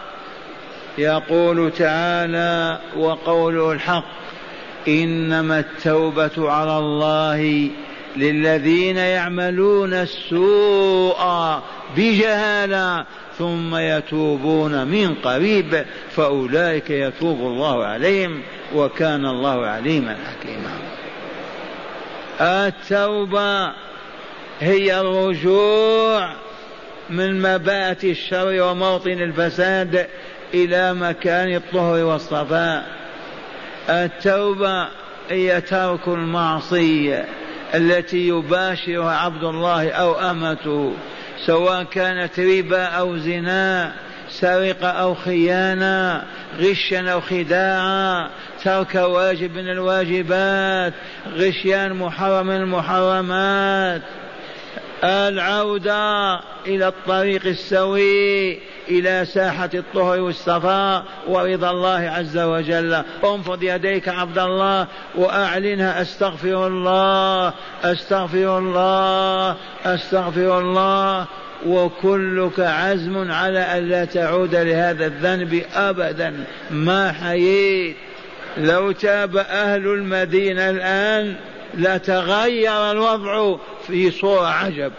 يقول 0.97 1.71
تعالى 1.71 2.79
وقوله 2.97 3.71
الحق 3.71 4.05
إنما 4.87 5.59
التوبة 5.59 6.51
على 6.51 6.77
الله 6.77 7.69
للذين 8.17 8.97
يعملون 8.97 9.93
السوء 9.93 11.59
بجهالة 11.97 13.05
ثم 13.37 13.75
يتوبون 13.75 14.87
من 14.87 15.15
قريب 15.15 15.85
فأولئك 16.11 16.89
يتوب 16.89 17.39
الله 17.39 17.85
عليهم 17.85 18.41
وكان 18.75 19.25
الله 19.25 19.65
عليما 19.65 20.17
حكيما. 20.25 20.71
التوبة 22.41 23.73
هي 24.59 25.01
الرجوع 25.01 26.35
من 27.09 27.41
مبات 27.41 28.03
الشر 28.03 28.61
وموطن 28.61 29.11
الفساد 29.11 30.07
إلى 30.53 30.93
مكان 30.93 31.55
الطهر 31.55 32.03
والصفاء. 32.03 33.01
التوبة 33.89 34.87
هي 35.29 35.61
ترك 35.61 36.07
المعصية 36.07 37.25
التي 37.75 38.27
يباشرها 38.27 39.15
عبد 39.15 39.43
الله 39.43 39.91
أو 39.91 40.19
أمته 40.19 40.93
سواء 41.45 41.83
كانت 41.83 42.39
ربا 42.39 42.83
أو 42.83 43.17
زنا 43.17 43.93
سرقة 44.29 44.87
أو 44.87 45.15
خيانة 45.15 46.23
غشا 46.59 47.11
أو 47.11 47.21
خداعا 47.21 48.29
ترك 48.63 48.95
واجب 48.95 49.55
من 49.55 49.69
الواجبات 49.69 50.93
غشيان 51.33 51.93
محرم 51.93 52.47
من 52.47 52.55
المحرمات. 52.55 54.01
العودة 55.03 56.33
إلى 56.67 56.87
الطريق 56.87 57.45
السوي 57.45 58.59
إلى 58.89 59.25
ساحة 59.25 59.69
الطهر 59.73 60.21
والصفاء 60.21 61.05
ورضا 61.27 61.71
الله 61.71 62.11
عز 62.17 62.37
وجل. 62.37 63.03
انفض 63.23 63.63
يديك 63.63 64.09
عبد 64.09 64.37
الله 64.37 64.87
وأعلنها 65.15 66.01
أستغفر 66.01 66.67
الله 66.67 67.53
أستغفر 67.83 68.57
الله 68.57 69.55
أستغفر 69.85 70.59
الله. 70.59 71.25
وكلك 71.65 72.59
عزم 72.59 73.31
على 73.31 73.77
ألا 73.77 74.05
تعود 74.05 74.55
لهذا 74.55 75.05
الذنب 75.05 75.63
أبدا. 75.75 76.45
ما 76.71 77.11
حييت؟ 77.11 77.95
لو 78.57 78.91
تاب 78.91 79.37
أهل 79.37 79.87
المدينة 79.87 80.69
الآن 80.69 81.35
لتغير 81.73 82.91
الوضع 82.91 83.55
في 83.91 84.11
صورة 84.11 84.47
عجب. 84.47 84.91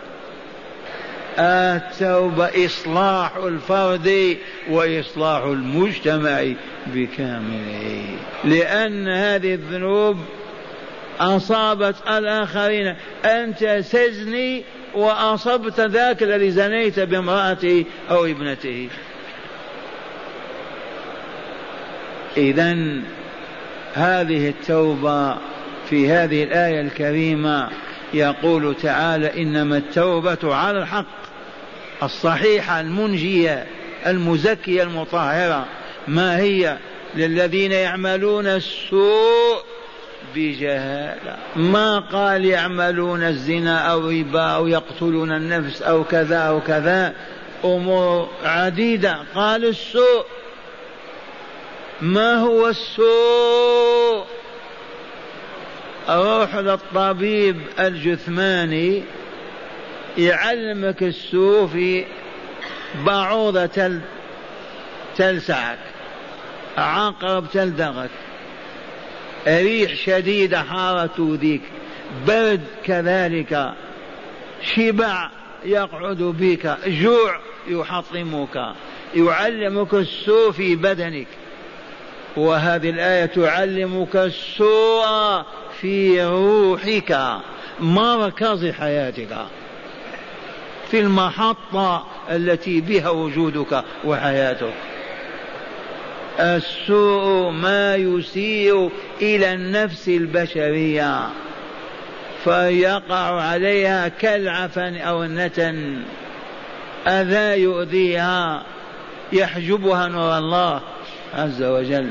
التوبة 1.38 2.66
إصلاح 2.66 3.36
الفرد 3.36 4.36
وإصلاح 4.70 5.42
المجتمع 5.42 6.44
بكامله. 6.86 8.04
لأن 8.44 9.08
هذه 9.08 9.54
الذنوب 9.54 10.16
أصابت 11.20 11.94
الآخرين. 12.08 12.94
أنت 13.24 13.64
تزني 13.64 14.64
وأصبت 14.94 15.80
ذاك 15.80 16.22
الذي 16.22 16.50
زنيت 16.50 17.00
بامرأته 17.00 17.84
أو 18.10 18.24
ابنته. 18.24 18.88
إذا 22.36 22.76
هذه 23.94 24.48
التوبة 24.48 25.36
في 25.90 26.10
هذه 26.10 26.44
الآية 26.44 26.80
الكريمة 26.80 27.68
يقول 28.14 28.74
تعالى 28.82 29.42
إنما 29.42 29.76
التوبة 29.76 30.54
على 30.54 30.78
الحق 30.78 31.22
الصحيحة 32.02 32.80
المنجية 32.80 33.66
المزكية 34.06 34.82
المطهرة. 34.82 35.66
ما 36.08 36.38
هي؟ 36.38 36.78
للذين 37.14 37.72
يعملون 37.72 38.46
السوء 38.46 39.62
بجهالة. 40.34 41.36
ما 41.56 41.98
قال 41.98 42.44
يعملون 42.44 43.22
الزنا 43.22 43.78
أو 43.78 44.10
ربا 44.10 44.42
أو 44.42 44.66
يقتلون 44.66 45.32
النفس 45.32 45.82
أو 45.82 46.04
كذا 46.04 46.38
أو 46.38 46.60
كذا؟ 46.60 47.14
أمور 47.64 48.28
عديدة. 48.44 49.18
قال 49.34 49.64
السوء. 49.64 50.24
ما 52.00 52.34
هو 52.34 52.68
السوء؟ 52.68 54.24
روح 56.08 56.54
للطبيب 56.56 57.56
الجثماني 57.78 59.02
يعلمك 60.18 61.02
السوء 61.02 61.66
في 61.66 62.04
بعوضة 63.06 63.66
تل 63.66 64.00
تلسعك 65.16 65.78
عقرب 66.78 67.50
تلدغك 67.52 68.10
ريح 69.46 69.94
شديدة 69.94 70.62
حارة 70.62 71.06
تؤذيك 71.06 71.62
برد 72.26 72.64
كذلك 72.84 73.72
شبع 74.62 75.30
يقعد 75.64 76.22
بك 76.22 76.76
جوع 76.86 77.40
يحطمك 77.68 78.74
يعلمك 79.14 79.94
السوء 79.94 80.50
في 80.50 80.76
بدنك. 80.76 81.26
وهذه 82.36 82.90
الآية 82.90 83.26
تعلمك 83.26 84.16
السوء 84.16 85.42
في 85.80 86.24
روحك. 86.24 87.18
مركز 87.80 88.66
حياتك. 88.66 89.36
في 90.90 91.00
المحطة 91.00 92.06
التي 92.30 92.80
بها 92.80 93.08
وجودك 93.08 93.84
وحياتك. 94.04 94.72
السوء 96.40 97.50
ما 97.50 97.96
يسيء 97.96 98.90
إلى 99.22 99.54
النفس 99.54 100.08
البشرية. 100.08 101.28
فيقع 102.44 103.40
عليها 103.40 104.08
كالعفن 104.08 104.96
أو 104.96 105.24
النتن 105.24 106.02
أذى 107.06 107.62
يؤذيها. 107.62 108.62
يحجبها 109.32 110.08
نور 110.08 110.38
الله. 110.38 110.80
عز 111.34 111.62
وجل. 111.62 112.10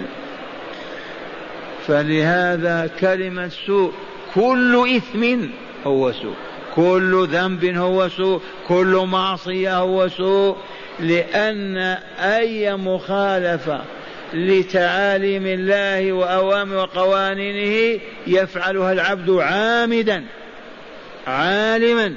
فلهذا 1.87 2.89
كلمة 2.99 3.49
سوء 3.67 3.93
كل 4.35 4.95
إثم 4.95 5.45
هو 5.87 6.11
سوء 6.11 6.35
كل 6.75 7.27
ذنب 7.31 7.65
هو 7.65 8.09
سوء 8.09 8.41
كل 8.67 9.07
معصية 9.11 9.77
هو 9.77 10.07
سوء 10.07 10.57
لأن 10.99 11.77
أي 12.19 12.75
مخالفة 12.75 13.81
لتعاليم 14.33 15.45
الله 15.45 16.11
وأوامر 16.11 16.75
وقوانينه 16.75 17.99
يفعلها 18.27 18.91
العبد 18.91 19.29
عامدا 19.29 20.23
عالما 21.27 22.13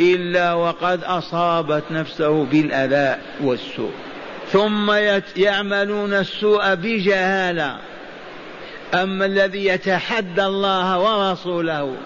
إلا 0.00 0.54
وقد 0.54 1.04
أصابت 1.04 1.82
نفسه 1.90 2.44
بالأذى 2.44 3.18
والسوء. 3.40 3.92
ثم 4.52 4.92
يعملون 5.36 6.14
السوء 6.14 6.74
بجهالة. 6.74 7.78
أما 8.94 9.26
الذي 9.26 9.66
يتحدى 9.66 10.44
الله 10.44 10.98
ورسوله 10.98 11.96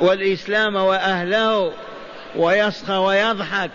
والإسلام 0.00 0.76
وأهله 0.76 1.72
ويسخر 2.36 3.00
ويضحك 3.00 3.70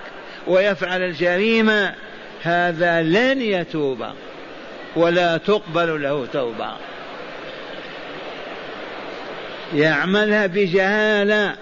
ويفعل 0.48 1.02
الجريمة 1.02 1.94
هذا 2.44 3.02
لن 3.02 3.42
يتوب 3.42 4.06
ولا 4.96 5.38
تقبل 5.38 6.04
له 6.04 6.28
توبة. 6.34 6.72
يعملها 9.74 10.48
بجهالة. 10.48 11.56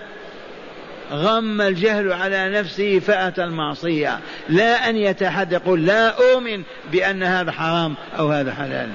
غم 1.12 1.62
الجهل 1.62 2.13
على 2.13 2.50
نفسه 2.50 3.00
فأتى 3.00 3.43
المعصية. 3.43 4.19
لا 4.50 4.89
أن 4.89 4.98
يتحدى 4.98 5.56
يقول 5.56 5.86
لا 5.86 6.08
أؤمن 6.08 6.63
بأن 6.91 7.24
هذا 7.24 7.52
حرام 7.52 7.95
أو 8.19 8.32
هذا 8.32 8.54
حلال. 8.54 8.89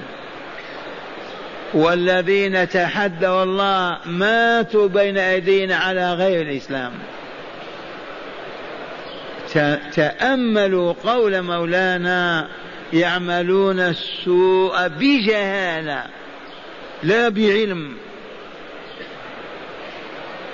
والذين 1.73 2.69
تحدوا 2.69 3.43
الله 3.43 3.97
ماتوا 4.05 4.87
بين 4.87 5.17
أيدينا 5.17 5.75
على 5.75 6.13
غير 6.13 6.41
الإسلام. 6.41 6.91
تأملوا 9.93 10.93
قول 11.03 11.41
مولانا 11.41 12.47
يعملون 12.93 13.79
السوء 13.79 14.87
بجهالة 14.87 16.03
لا 17.03 17.29
بعلم. 17.29 17.97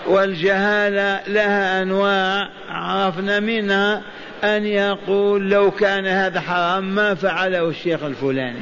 والجهالة 0.07 1.19
لها 1.27 1.81
أنواع 1.81 2.49
عرفنا 2.69 3.39
منها 3.39 4.01
أن 4.43 4.65
يقول 4.65 5.49
لو 5.49 5.71
كان 5.71 6.05
هذا 6.07 6.41
حرام 6.41 6.95
ما 6.95 7.15
فعله 7.15 7.69
الشيخ 7.69 8.03
الفلاني. 8.03 8.59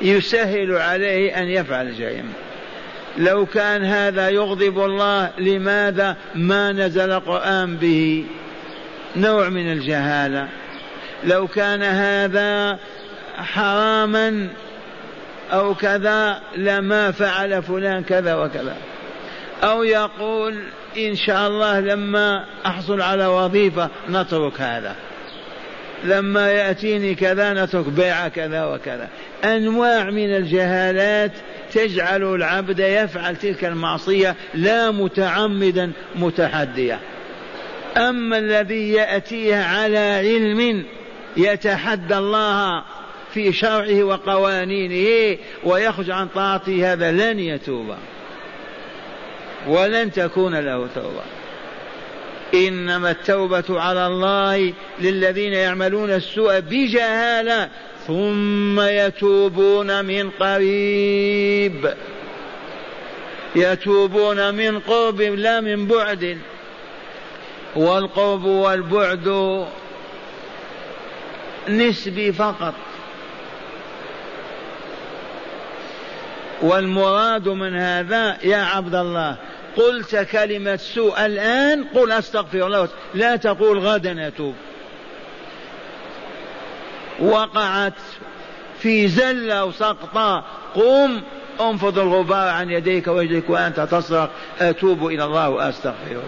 يسهل 0.00 0.76
عليه 0.76 1.38
أن 1.38 1.48
يفعل 1.48 1.86
الجريمة 1.86 2.32
لو 3.18 3.46
كان 3.46 3.84
هذا 3.84 4.28
يغضب 4.28 4.84
الله 4.84 5.30
لماذا 5.38 6.16
ما 6.34 6.72
نزل 6.72 7.10
القرآن 7.10 7.76
به؟ 7.76 8.24
نوع 9.16 9.48
من 9.48 9.72
الجهالة. 9.72 10.48
لو 11.24 11.46
كان 11.46 11.82
هذا 11.82 12.78
حراما 13.36 14.48
أو 15.52 15.74
كذا 15.74 16.40
لما 16.56 17.10
فعل 17.10 17.62
فلان 17.62 18.02
كذا 18.02 18.34
وكذا. 18.34 18.76
أو 19.62 19.82
يقول 19.82 20.62
إن 20.98 21.14
شاء 21.14 21.48
الله 21.48 21.80
لما 21.80 22.44
أحصل 22.66 23.00
على 23.00 23.26
وظيفة 23.26 23.90
نترك 24.10 24.60
هذا. 24.60 24.96
لما 26.04 26.52
يأتيني 26.52 27.14
كذا 27.14 27.64
نترك 27.64 27.88
بيع 27.88 28.28
كذا 28.28 28.64
وكذا. 28.64 29.08
أنواع 29.44 30.10
من 30.10 30.36
الجهالات 30.36 31.32
تجعل 31.72 32.22
العبد 32.22 32.78
يفعل 32.78 33.36
تلك 33.36 33.64
المعصية 33.64 34.34
لا 34.54 34.90
متعمدا 34.90 35.92
متحديا 36.16 36.98
أما 37.96 38.38
الذي 38.38 38.92
يأتيه 38.92 39.56
على 39.56 39.98
علم 39.98 40.84
يتحدى 41.36 42.18
الله 42.18 42.82
في 43.34 43.52
شرعه 43.52 44.02
وقوانينه 44.02 45.38
ويخرج 45.64 46.10
عن 46.10 46.28
طاعته 46.28 46.92
هذا 46.92 47.12
لن 47.12 47.40
يتوب. 47.40 47.94
ولن 49.66 50.12
تكون 50.12 50.54
له 50.54 50.88
توبة. 50.94 51.22
إنما 52.54 53.10
التوبة 53.10 53.64
على 53.80 54.06
الله 54.06 54.72
للذين 55.00 55.52
يعملون 55.52 56.10
السوء 56.10 56.60
بجهالة 56.60 57.68
ثم 58.06 58.80
يتوبون 58.80 60.04
من 60.04 60.30
قريب. 60.30 61.94
يتوبون 63.56 64.54
من 64.54 64.78
قرب 64.78 65.20
لا 65.20 65.60
من 65.60 65.86
بعد. 65.86 66.38
والقرب 67.76 68.44
والبعد 68.44 69.66
نسبي 71.68 72.32
فقط. 72.32 72.74
والمراد 76.62 77.48
من 77.48 77.76
هذا 77.76 78.38
يا 78.42 78.56
عبد 78.56 78.94
الله 78.94 79.36
قلت 79.76 80.16
كلمة 80.16 80.76
سوء 80.76 81.26
الآن 81.26 81.84
قل 81.84 82.12
أستغفر 82.12 82.66
الله 82.66 82.88
لا 83.14 83.36
تقول 83.36 83.78
غدا 83.78 84.26
أتوب. 84.28 84.54
وقعت 87.20 87.92
في 88.78 89.08
زلة 89.08 89.64
وسقطة. 89.64 90.44
قم 90.74 91.20
انفض 91.60 91.98
الغبار 91.98 92.48
عن 92.48 92.70
يديك 92.70 93.08
وجهك 93.08 93.50
وأنت 93.50 93.80
تصرخ 93.80 94.28
أتوب 94.60 95.06
إلى 95.06 95.24
الله 95.24 95.48
وأستغفره. 95.48 96.22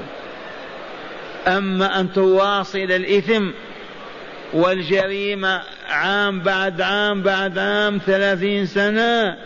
أما 1.47 2.01
أن 2.01 2.13
تواصل 2.13 2.79
الإثم 2.79 3.51
والجريمة 4.53 5.63
عام 5.89 6.41
بعد 6.41 6.81
عام 6.81 7.23
بعد 7.23 7.59
عام 7.59 8.01
ثلاثين 8.07 8.67
سنة 8.67 9.37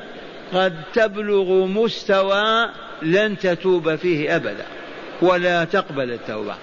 قد 0.54 0.74
تبلغ 0.94 1.66
مستوى 1.66 2.68
لن 3.02 3.38
تتوب 3.38 3.96
فيه 3.96 4.36
أبدا 4.36 4.66
ولا 5.22 5.64
تقبل 5.64 6.10
التوبة. 6.10 6.54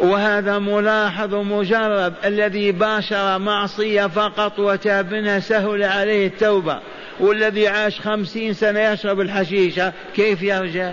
وهذا 0.00 0.58
ملاحظ 0.58 1.34
مجرب 1.34 2.14
الذي 2.24 2.72
باشر 2.72 3.38
معصية 3.38 4.06
فقط 4.06 4.58
وتاب 4.58 5.14
منها 5.14 5.40
سهل 5.40 5.82
عليه 5.82 6.26
التوبة 6.26 6.80
والذي 7.20 7.68
عاش 7.68 8.00
خمسين 8.00 8.54
سنة 8.54 8.80
يشرب 8.80 9.20
الحشيشة 9.20 9.92
كيف 10.16 10.42
يرجع؟ 10.42 10.92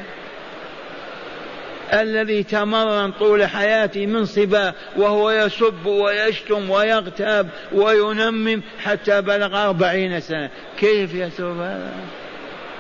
الذي 1.94 2.44
تمرن 2.44 3.12
طول 3.12 3.46
حياته 3.46 4.06
من 4.06 4.26
صبا 4.26 4.74
وهو 4.98 5.32
يسب 5.32 5.86
ويشتم 5.86 6.70
ويغتاب 6.70 7.50
وينمم 7.74 8.62
حتى 8.80 9.22
بلغ 9.22 9.66
أربعين 9.68 10.20
سنة. 10.20 10.50
كيف 10.80 11.14
يتوب 11.14 11.58
هذا 11.58 11.94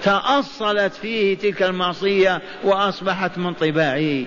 تأصلت 0.03 0.93
فيه 0.93 1.37
تلك 1.37 1.63
المعصية 1.63 2.41
وأصبحت 2.63 3.37
من 3.37 3.53
طباعه 3.53 4.25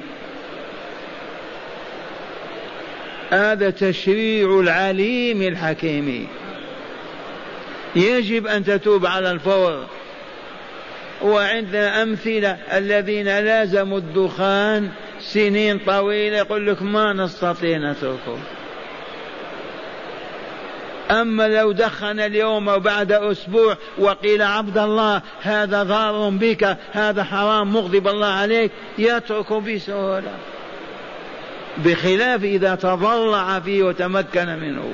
هذا 3.31 3.71
تشريع 3.71 4.61
العليم 4.61 5.43
الحكيم. 5.43 6.29
يجب 7.97 8.47
أن 8.47 8.65
تتوب 8.65 9.07
على 9.07 9.31
الفور. 9.31 9.87
وعندنا 11.23 12.03
أمثلة 12.03 12.59
الذين 12.73 13.25
لازموا 13.25 13.99
الدخان 13.99 14.89
سنين 15.21 15.79
طويلة 15.79 16.37
يقول 16.37 16.67
لك 16.67 16.83
ما 16.83 17.13
نستطيع 17.13 17.79
نتركه. 17.79 18.39
أما 21.11 21.49
لو 21.49 21.73
دخن 21.73 22.21
اليوم 22.21 22.69
وبعد 22.69 23.13
أسبوع 23.13 23.77
وقيل 23.99 24.43
عبد 24.43 24.79
الله 24.79 25.23
هذا 25.43 25.83
ضار 25.83 26.31
بك 26.31 26.77
هذا 26.93 27.25
حرام 27.25 27.73
مغضب 27.73 28.09
الله 28.09 28.27
عليك 28.27 28.71
يترك 28.99 29.53
بسهولة. 29.53 30.33
بخلاف 31.79 32.45
إذا 32.45 32.75
تضلع 32.75 33.61
فيه 33.61 33.83
وتمكن 33.83 34.47
منه. 34.47 34.93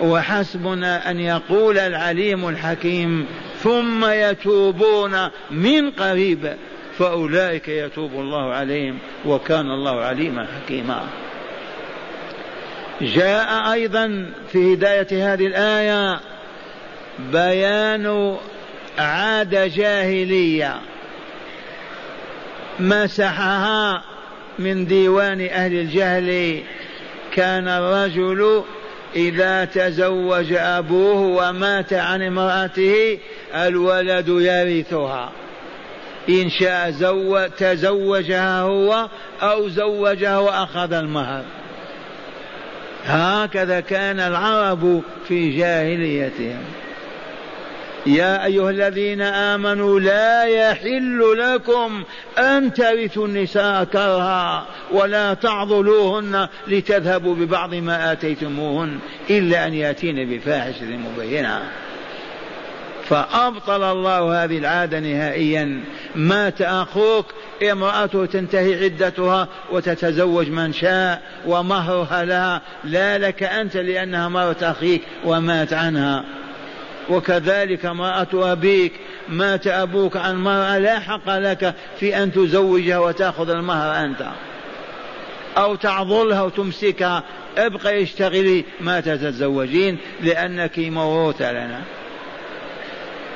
وحسبنا 0.00 1.10
أن 1.10 1.20
يقول 1.20 1.78
العليم 1.78 2.48
الحكيم 2.48 3.26
ثم 3.66 4.04
يتوبون 4.04 5.28
من 5.50 5.90
قريب 5.90 6.56
فأولئك 6.98 7.68
يتوب 7.68 8.12
الله 8.12 8.52
عليهم 8.52 8.98
وكان 9.24 9.70
الله 9.70 10.00
عليما 10.00 10.46
حكيما. 10.46 11.06
جاء 13.00 13.72
أيضا 13.72 14.32
في 14.52 14.74
هداية 14.74 15.32
هذه 15.32 15.46
الآية 15.46 16.20
بيان 17.32 18.36
عادة 18.98 19.66
جاهلية 19.66 20.80
مسحها 22.80 24.02
من 24.58 24.86
ديوان 24.86 25.40
أهل 25.40 25.72
الجهل. 25.72 26.62
كان 27.32 27.68
الرجل 27.68 28.64
إذا 29.16 29.64
تزوج 29.64 30.52
أبوه 30.52 31.20
ومات 31.20 31.92
عن 31.92 32.22
امرأته 32.22 33.18
الولد 33.54 34.28
يرثها. 34.28 35.32
إن 36.28 36.50
شاء 36.50 36.90
زو... 36.90 37.46
تزوجها 37.58 38.60
هو 38.60 39.08
أو 39.42 39.68
زوجها 39.68 40.38
وأخذ 40.38 40.92
المهر. 40.92 41.44
هكذا 43.04 43.80
كان 43.80 44.20
العرب 44.20 45.02
في 45.28 45.58
جاهليتهم. 45.58 46.64
يا 48.06 48.44
أيها 48.44 48.70
الذين 48.70 49.22
آمنوا 49.22 50.00
لا 50.00 50.44
يحل 50.44 51.38
لكم 51.38 52.02
أن 52.38 52.72
ترثوا 52.72 53.26
النساء 53.26 53.84
كرها 53.84 54.66
ولا 54.92 55.34
تعضلوهن 55.34 56.48
لتذهبوا 56.68 57.34
ببعض 57.34 57.74
ما 57.74 58.12
آتيتموهن 58.12 58.98
إلا 59.30 59.66
أن 59.66 59.74
يأتين 59.74 60.30
بفاحشة 60.30 60.84
مبينة. 60.84 61.62
فأبطل 63.04 63.82
الله 63.82 64.44
هذه 64.44 64.58
العادة 64.58 65.00
نهائيا. 65.00 65.80
مات 66.16 66.62
أخوك 66.62 67.26
امرأته 67.70 68.26
تنتهي 68.26 68.84
عدتها 68.84 69.48
وتتزوج 69.72 70.48
من 70.48 70.72
شاء 70.72 71.22
ومهرها 71.46 72.24
لها. 72.24 72.62
لا 72.84 73.18
لك 73.18 73.42
أنت 73.42 73.76
لأنها 73.76 74.28
مرت 74.28 74.62
أخيك 74.62 75.02
ومات 75.24 75.72
عنها. 75.72 76.24
وكذلك 77.08 77.84
امرأة 77.84 78.52
أبيك 78.52 78.92
مات 79.28 79.66
أبوك 79.66 80.16
عن 80.16 80.36
مرأة 80.36 80.78
لا 80.78 80.98
حق 80.98 81.28
لك 81.38 81.74
في 82.00 82.22
أن 82.22 82.32
تزوجها 82.32 82.98
وتأخذ 82.98 83.50
المهر 83.50 84.04
أنت. 84.04 84.26
أو 85.56 85.74
تعضلها 85.74 86.42
وتمسكها. 86.42 87.22
ابقي 87.58 88.02
اشتغلي 88.02 88.64
ما 88.80 89.00
تتزوجين 89.00 89.98
لأنك 90.22 90.78
موروثة 90.78 91.52
لنا. 91.52 91.80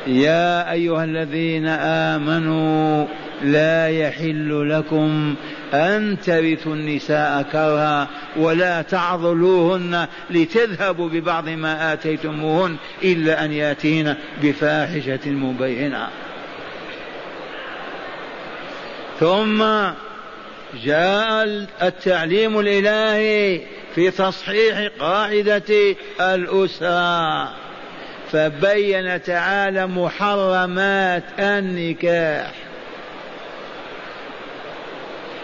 يا 0.07 0.73
أيها 0.73 1.05
الذين 1.05 1.67
آمنوا 1.69 3.07
لا 3.43 3.89
يحل 3.89 4.71
لكم 4.71 5.35
أن 5.75 6.17
ترثوا 6.25 6.75
النساء 6.75 7.43
كرها 7.43 8.09
ولا 8.37 8.83
تعضلوهن 8.83 10.07
لتذهبوا 10.31 11.09
ببعض 11.09 11.49
ما 11.49 11.93
آتيتموهن 11.93 12.77
إلا 13.03 13.45
أن 13.45 13.53
يأتين 13.53 14.15
بفاحشة 14.43 15.31
مبينة. 15.31 16.09
ثم 19.21 19.65
جاء 20.85 21.45
التعليم 21.83 22.61
الإلهي 22.61 23.61
في 23.95 24.11
تصحيح 24.11 24.91
قاعدة 25.01 25.97
الأسرة 26.21 27.70
فبين 28.33 29.23
تعالى 29.23 29.87
محرمات 29.87 31.25
النكاح. 31.39 32.51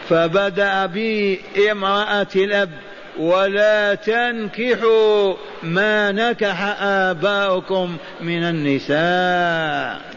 فبدأ 0.09 0.87
بامرأة 0.87 2.27
الأب 2.37 2.71
ولا 3.19 3.95
تنكحوا 3.95 5.35
ما 5.63 6.13
نكح 6.13 6.83
آباؤكم 6.83 7.97
من 8.21 8.43
النساء. 8.43 10.16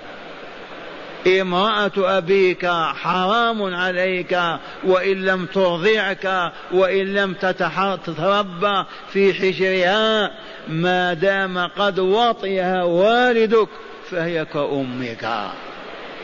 امرأة 1.28 1.92
أبيك 1.98 2.66
حرام 3.02 3.76
عليك 3.76 4.40
وإن 4.84 5.26
لم 5.26 5.46
ترضعك 5.46 6.52
وإن 6.72 7.14
لم 7.14 7.34
تتربى 7.34 8.84
في 9.10 9.34
حجرها 9.34 10.32
ما 10.68 11.14
دام 11.14 11.58
قد 11.58 12.00
وطئها 12.00 12.84
والدك 12.84 13.70
فهي 14.10 14.46
كأمك. 14.46 15.50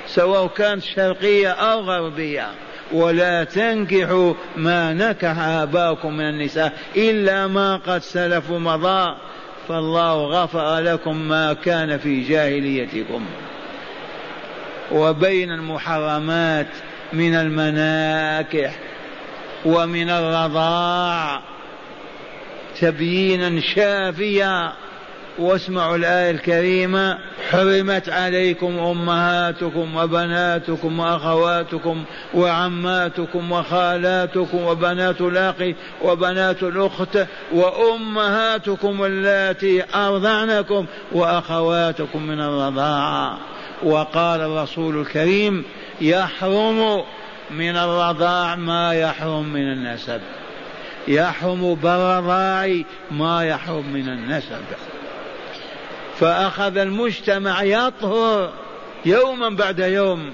سواء 0.08 0.47
كانت 0.47 0.84
شرقية 0.84 1.49
أو 1.49 1.79
غربية. 1.79 2.47
ولا 2.91 3.43
تنكحوا 3.43 4.34
ما 4.58 4.93
نكح 4.93 5.39
آباؤكم 5.39 6.13
من 6.13 6.29
النساء 6.29 6.73
إلا 6.95 7.47
ما 7.47 7.77
قد 7.77 8.01
سلف 8.01 8.51
مضى 8.51 9.15
فالله 9.67 10.13
غفر 10.13 10.79
لكم 10.79 11.17
ما 11.17 11.53
كان 11.53 11.97
في 11.97 12.21
جاهليتكم. 12.21 13.25
وبين 14.91 15.52
المحرمات 15.52 16.67
من 17.13 17.36
المناكح 17.36 18.76
ومن 19.65 20.10
الرضاع 20.10 21.41
تبيينا 22.82 23.62
شافيا. 23.62 24.74
واسمعوا 25.39 25.95
الآية 25.95 26.32
الكريمة 26.32 27.17
حرمت 27.52 28.10
عليكم 28.10 28.80
أمهاتكم 28.80 29.95
وبناتكم 29.95 31.00
وأخواتكم 31.00 32.04
وعماتكم 32.34 33.52
وخالاتكم 33.52 34.58
وبنات 34.63 35.21
الأخ 35.21 35.56
وبنات 36.02 36.63
الأخت 36.63 37.28
وأمهاتكم 37.54 39.06
اللاتي 39.06 39.84
أرضعنكم 39.95 40.86
وأخواتكم 41.12 42.21
من 42.28 42.41
الرضاعة 42.41 43.38
وقال 43.83 44.41
الرسول 44.41 45.01
الكريم 45.01 45.63
يحرم 46.01 47.03
من 47.51 47.77
الرضاع 47.77 48.55
ما 48.55 48.93
يحرم 48.93 49.53
من 49.53 49.71
النسب. 49.71 50.21
يحرم 51.07 51.75
بالرضاع 51.75 52.81
ما 53.11 53.45
يحرم 53.45 53.93
من 53.93 54.09
النسب. 54.09 54.61
فأخذ 56.19 56.77
المجتمع 56.77 57.63
يطهر 57.63 58.53
يوما 59.05 59.49
بعد 59.49 59.79
يوم 59.79 60.31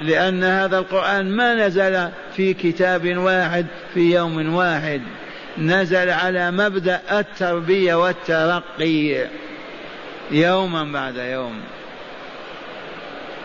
لأن 0.00 0.44
هذا 0.44 0.78
القرآن 0.78 1.36
ما 1.36 1.54
نزل 1.54 2.08
في 2.36 2.54
كتاب 2.54 3.16
واحد 3.16 3.66
في 3.94 4.14
يوم 4.14 4.54
واحد. 4.54 5.02
نزل 5.58 6.10
على 6.10 6.50
مبدأ 6.50 7.00
التربية 7.12 7.94
والترقي 7.94 9.26
يوما 10.30 10.84
بعد 10.84 11.16
يوم. 11.16 11.60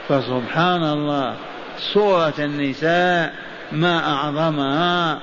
فسبحان 0.10 0.84
الله. 0.84 1.36
سورة 1.94 2.34
النساء 2.40 3.34
ما 3.72 4.14
أعظمها. 4.14 5.20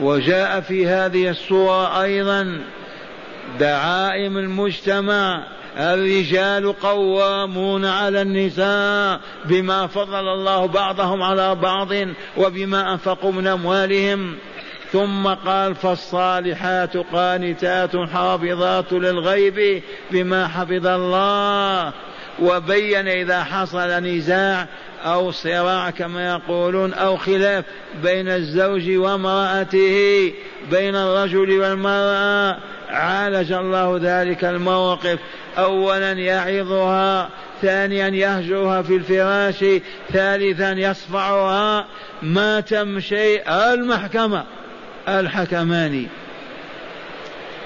وجاء 0.00 0.60
في 0.60 0.86
هذه 0.86 1.30
السورة 1.30 2.02
أيضا 2.02 2.60
دعائم 3.60 4.38
المجتمع. 4.38 5.42
الرجال 5.78 6.80
قوامون 6.80 7.84
على 7.84 8.22
النساء 8.22 9.20
بما 9.44 9.86
فضل 9.86 10.28
الله 10.28 10.66
بعضهم 10.66 11.22
على 11.22 11.54
بعض 11.54 11.88
وبما 12.36 12.92
أنفقوا 12.92 13.32
من 13.32 13.46
أموالهم. 13.46 14.36
ثم 14.92 15.26
قال 15.26 15.74
فالصالحات 15.74 16.96
قانتات 16.96 17.96
حافظات 17.96 18.92
للغيب 18.92 19.82
بما 20.10 20.48
حفظ 20.48 20.86
الله. 20.86 21.92
وبين 22.42 23.08
إذا 23.08 23.44
حصل 23.44 23.90
نزاع 23.90 24.66
أو 25.04 25.30
صراع 25.30 25.90
كما 25.90 26.30
يقولون 26.30 26.94
أو 26.94 27.16
خلاف 27.16 27.64
بين 28.02 28.28
الزوج 28.28 28.90
وامرأته 28.90 30.32
بين 30.70 30.96
الرجل 30.96 31.60
والمرأة. 31.60 32.58
عالج 32.90 33.52
الله 33.52 33.98
ذلك 34.02 34.44
الموقف. 34.44 35.18
أولا 35.58 36.12
يعظها 36.12 37.28
ثانيا 37.62 38.08
يهجرها 38.08 38.82
في 38.82 38.96
الفراش 38.96 39.64
ثالثا 40.12 40.72
يصفعها. 40.72 41.86
ما 42.22 42.60
تمشي 42.60 43.42
المحكمة 43.42 44.44
الحكمان 45.08 46.06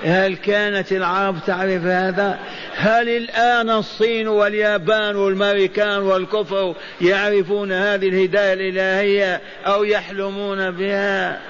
هل 0.05 0.37
كانت 0.37 0.93
العرب 0.93 1.37
تعرف 1.47 1.83
هذا؟ 1.85 2.39
هل 2.77 3.09
الآن 3.09 3.71
الصين 3.71 4.29
واليابان 4.29 5.17
والماريكان 5.17 5.99
والكفر 6.03 6.75
يعرفون 7.01 7.73
هذه 7.73 8.09
الهداية 8.09 8.53
الإلهية 8.53 9.41
أو 9.67 9.85
يحلمون 9.85 10.71
بها؟ 10.71 11.41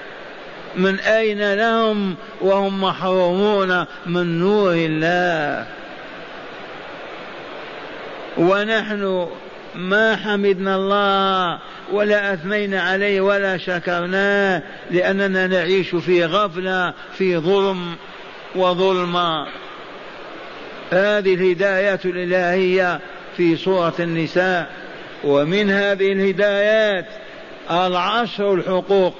من 0.75 0.99
أين 0.99 1.53
لهم 1.53 2.15
وهم 2.41 2.81
محرومون 2.81 3.85
من 4.05 4.39
نور 4.39 4.73
الله؟ 4.73 5.65
ونحن 8.37 9.27
ما 9.75 10.15
حمدنا 10.15 10.75
الله 10.75 11.59
ولا 11.91 12.33
أثنينا 12.33 12.81
عليه 12.81 13.21
ولا 13.21 13.57
شكرناه 13.57 14.61
لأننا 14.91 15.47
نعيش 15.47 15.95
في 15.95 16.25
غفلة 16.25 16.93
في 17.17 17.37
ظلم 17.37 17.95
وظلما. 18.55 19.47
هذه 20.91 21.33
الهدايات 21.33 22.05
الإلهية 22.05 22.99
في 23.37 23.55
سورة 23.55 23.93
النساء 23.99 24.71
ومن 25.23 25.69
هذه 25.69 26.11
الهدايات 26.11 27.05
العشر 27.71 28.53
الحقوق. 28.53 29.15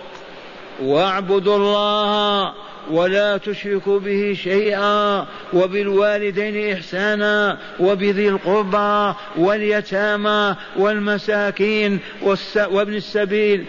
واعبدوا 0.81 1.55
الله 1.55 2.53
ولا 2.91 3.37
تشركوا 3.37 3.99
به 3.99 4.37
شيئا 4.43 5.27
وبالوالدين 5.53 6.73
إحسانا 6.73 7.57
وبذي 7.79 8.29
القربى 8.29 9.17
واليتامى 9.37 10.55
والمساكين 10.77 11.99
وابن 12.55 12.93
السبيل 12.93 13.65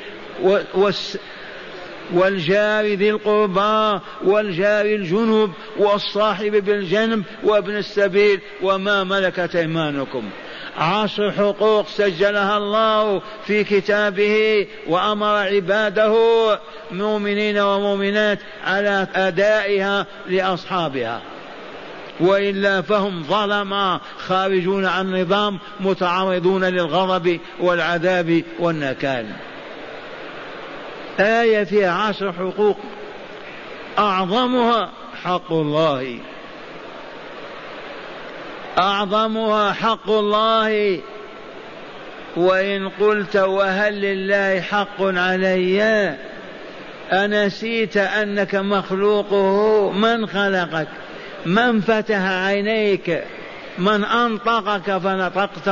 والجار 2.15 2.85
ذي 2.85 3.11
القربى 3.11 4.01
والجار 4.25 4.85
الجنب 4.85 5.53
والصاحب 5.79 6.53
بالجنب 6.65 7.25
وابن 7.45 7.77
السبيل 7.77 8.41
وما 8.63 9.05
ملكت 9.05 9.57
ايمانكم. 9.57 10.31
عشر 10.79 11.33
حقوق 11.33 11.89
سجلها 11.89 12.57
الله 12.57 13.23
في 13.47 13.65
كتابه 13.65 14.67
وأمر 14.87 15.37
عباده 15.37 16.15
مؤمنين 16.91 17.59
ومؤمنات 17.59 18.39
على 18.65 19.07
أدائها 19.15 20.07
لأصحابها. 20.29 21.23
وإلا 22.21 22.83
فهم 22.83 23.23
ظلما 23.23 24.01
خارجون 24.19 24.87
عن 24.87 25.15
النظام 25.15 25.59
متعرضون 25.81 26.65
للغضب 26.65 27.41
والعذاب 27.61 28.43
والنكال. 28.59 29.27
آية 31.21 31.65
فيها 31.65 31.93
عشر 31.93 32.33
حقوق. 32.33 32.79
أعظمها 33.99 34.91
حق 35.25 35.53
الله. 35.53 36.19
أعظمها 38.79 39.73
حق 39.73 40.11
الله. 40.11 41.01
وإن 42.37 42.89
قلت 42.89 43.37
وهل 43.37 44.01
لله 44.01 44.61
حق 44.61 45.03
علي؟ 45.03 46.17
أنسيت 47.13 47.97
أنك 47.97 48.55
مخلوقه. 48.55 49.91
من 49.91 50.27
خلقك؟ 50.27 50.89
من 51.47 51.81
فتح 51.81 52.21
عينيك؟ 52.21 53.23
من 53.79 54.05
أنطقك 54.05 54.99
فنطقت؟ 54.99 55.69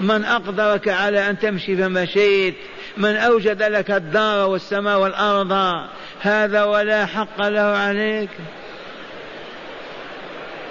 من 0.00 0.24
أقدرك 0.24 0.88
على 0.88 1.30
أن 1.30 1.38
تمشي 1.38 1.76
فمشيت؟ 1.76 2.54
من 2.96 3.16
أوجد 3.16 3.62
لك 3.62 3.90
الدار 3.90 4.48
والسماء 4.48 4.98
والأرض 4.98 5.82
هذا 6.20 6.64
ولا 6.64 7.06
حق 7.06 7.42
له 7.42 7.60
عليك. 7.60 8.30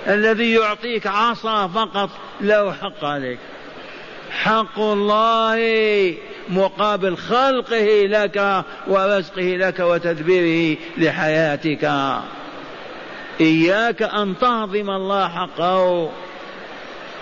الذي 0.08 0.54
يعطيك 0.54 1.08
عصا 1.08 1.68
فقط 1.68 2.10
له 2.42 2.74
حق 2.74 3.06
عليك. 3.06 3.40
حق 4.32 4.80
الله 4.80 6.14
مقابل 6.50 7.18
خلقه 7.18 8.06
لك 8.06 8.64
ورزقه 8.88 9.42
لك 9.42 9.80
وتدبيره 9.80 10.78
لحياتك. 10.98 11.92
إياك 13.42 14.02
أن 14.02 14.38
تهضم 14.42 14.90
الله 14.90 15.28
حقه. 15.28 16.12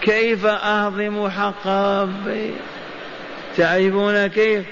كيف 0.02 0.46
أهضم 0.46 1.30
حق 1.30 1.68
ربي؟ 1.68 2.54
تعرفون 3.58 4.28
كيف؟ 4.28 4.66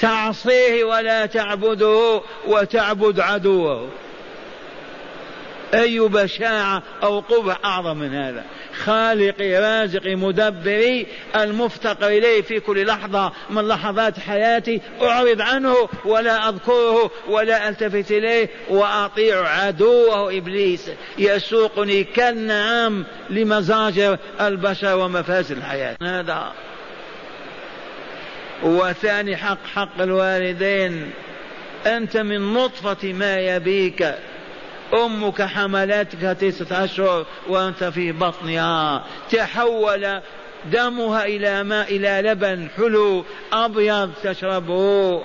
تعصيه 0.00 0.84
ولا 0.84 1.26
تعبده 1.26 2.20
وتعبد 2.46 3.20
عدوه. 3.20 3.88
أي 5.74 5.98
بشاعة 5.98 6.82
أو 7.02 7.20
قبح 7.20 7.58
أعظم 7.64 7.96
من 7.96 8.14
هذا. 8.14 8.44
خالقي 8.84 9.54
رازقي 9.56 10.14
مدبري 10.14 11.06
المفتقر 11.36 12.06
إليه 12.06 12.42
في 12.42 12.60
كل 12.60 12.86
لحظة 12.86 13.32
من 13.50 13.68
لحظات 13.68 14.18
حياتي 14.18 14.80
أعرض 15.02 15.40
عنه 15.40 15.88
ولا 16.04 16.48
أذكره 16.48 17.10
ولا 17.28 17.68
ألتفت 17.68 18.10
إليه 18.10 18.48
وأطيع 18.70 19.48
عدوه 19.48 20.38
إبليس. 20.38 20.90
يسوقني 21.18 22.04
كالنعام 22.04 23.04
لمزاجر 23.30 24.18
البشر 24.40 24.96
ومفاسد 24.96 25.56
الحياة. 25.56 25.96
هذا 26.02 26.52
وثاني 28.62 29.36
حق 29.36 29.58
حق 29.74 30.00
الوالدين 30.00 31.10
أنت 31.86 32.16
من 32.16 32.52
نطفة 32.52 33.12
ما 33.12 33.38
يبيك. 33.38 34.14
أمك 34.94 35.42
حملتك 35.42 36.36
تسعة 36.40 36.84
أشهر 36.84 37.26
وأنت 37.48 37.84
في 37.84 38.12
بطنها. 38.12 39.04
تحول 39.30 40.20
دمها 40.72 41.24
إلى 41.24 41.62
ماء 41.62 41.96
إلى 41.96 42.30
لبن 42.30 42.68
حلو 42.76 43.24
أبيض 43.52 44.10
تشربه. 44.24 45.22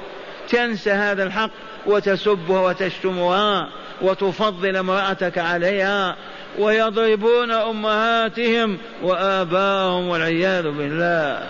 تنسى 0.49 0.91
هذا 0.91 1.23
الحق 1.23 1.51
وتسبها 1.85 2.61
وتشتمها 2.61 3.69
وتفضل 4.01 4.75
امرأتك 4.75 5.37
عليها 5.37 6.15
ويضربون 6.59 7.51
أمهاتهم 7.51 8.77
وآباءهم 9.03 10.07
والعياذ 10.07 10.63
بالله. 10.63 11.49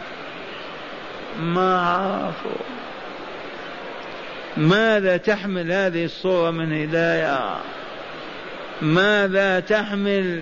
ما 1.39 1.81
عرفوا 1.81 2.65
ماذا 4.57 5.17
تحمل 5.17 5.71
هذه 5.71 6.05
الصورة 6.05 6.51
من 6.51 6.81
هداية؟ 6.81 7.55
ماذا 8.81 9.59
تحمل؟ 9.59 10.41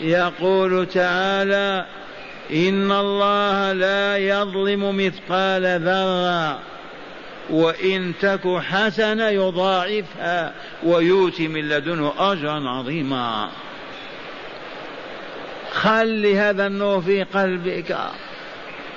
يقول 0.00 0.86
تعالى 0.86 1.86
إن 2.52 2.92
الله 2.92 3.72
لا 3.72 4.16
يظلم 4.16 4.96
مثقال 4.96 5.80
ذرة 5.80 6.58
وإن 7.50 8.12
تك 8.20 8.58
حسنة 8.58 9.28
يضاعفها 9.28 10.52
ويؤتي 10.82 11.48
من 11.48 11.68
لدنه 11.68 12.12
أجرا 12.18 12.68
عظيما. 12.68 13.48
خل 15.72 16.26
هذا 16.26 16.66
النور 16.66 17.00
في 17.00 17.22
قلبك. 17.22 17.96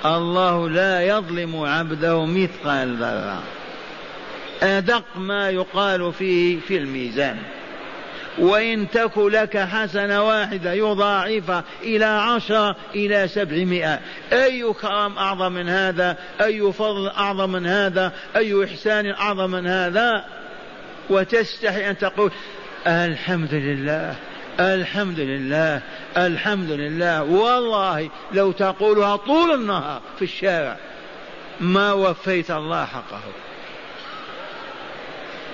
الله 0.06 0.68
لا 0.68 1.02
يظلم 1.02 1.56
عبده 1.56 2.24
مثقال 2.24 2.96
ذرة. 2.96 3.42
أدق 4.62 5.04
ما 5.16 5.50
يقال 5.50 6.12
فيه 6.12 6.60
في 6.60 6.76
الميزان. 6.76 7.36
وإن 8.38 8.90
تك 8.90 9.18
لك 9.18 9.58
حسنة 9.58 10.22
واحدة 10.22 10.72
يضاعف 10.72 11.64
إلى 11.82 12.04
عشرة 12.04 12.76
إلى 12.94 13.28
سبعمائة. 13.28 14.00
أي 14.32 14.72
كرم 14.72 15.18
أعظم 15.18 15.52
من 15.52 15.68
هذا؟ 15.68 16.16
أي 16.40 16.72
فضل 16.72 17.08
أعظم 17.08 17.50
من 17.50 17.66
هذا؟ 17.66 18.12
أي 18.36 18.64
إحسان 18.64 19.06
أعظم 19.06 19.50
من 19.50 19.66
هذا؟ 19.66 20.24
وتستحي 21.10 21.90
أن 21.90 21.98
تقول 21.98 22.30
الحمد 22.86 23.54
لله. 23.54 24.16
الحمد 24.60 25.20
لله 25.20 25.82
الحمد 26.16 26.70
لله 26.70 27.22
والله 27.22 28.10
لو 28.32 28.52
تقولها 28.52 29.16
طول 29.16 29.54
النهار 29.54 30.00
في 30.18 30.24
الشارع 30.24 30.76
ما 31.60 31.92
وفيت 31.92 32.50
الله 32.50 32.84
حقه. 32.84 33.20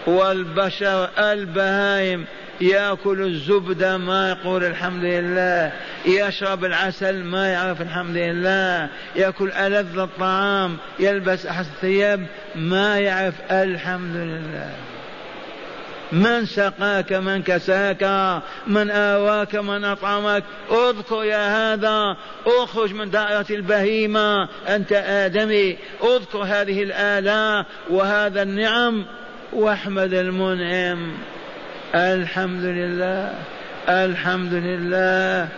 والبشر 0.07 1.09
البهائم 1.19 2.25
ياكل 2.61 3.23
الزبده 3.23 3.99
ما 3.99 4.31
يقول 4.31 4.65
الحمد 4.65 5.05
لله 5.05 5.73
يشرب 6.07 6.65
العسل 6.65 7.25
ما 7.25 7.49
يعرف 7.49 7.83
الحمد 7.83 8.17
لله 8.17 8.89
ياكل 9.17 9.53
ألذ 9.53 9.99
الطعام 9.99 10.77
يلبس 10.99 11.47
احسن 11.47 11.71
الثياب 11.71 12.27
ما 12.55 12.99
يعرف 12.99 13.35
الحمد 13.51 14.17
لله 14.17 14.92
من 16.13 16.47
سقاك 16.47 17.13
من 17.13 17.43
كساك 17.43 18.03
من 18.67 18.91
آواك 18.91 19.57
من 19.57 19.85
أطعمك. 19.85 20.45
اذكر 20.71 21.25
يا 21.25 21.75
هذا 21.75 22.17
اخرج 22.47 22.93
من 22.93 23.11
دائرة 23.11 23.47
البهيمة 23.51 24.49
أنت 24.69 24.93
آدمي. 24.93 25.77
اذكر 26.05 26.39
هذه 26.39 26.83
الآلاء 26.83 27.67
وهذا 27.91 28.43
النعم 28.43 29.05
واحمد 29.53 30.15
المنعم. 30.15 31.13
الحمد 31.95 32.65
لله 32.65 33.35
الحمد 33.89 34.55
لله. 34.55 35.49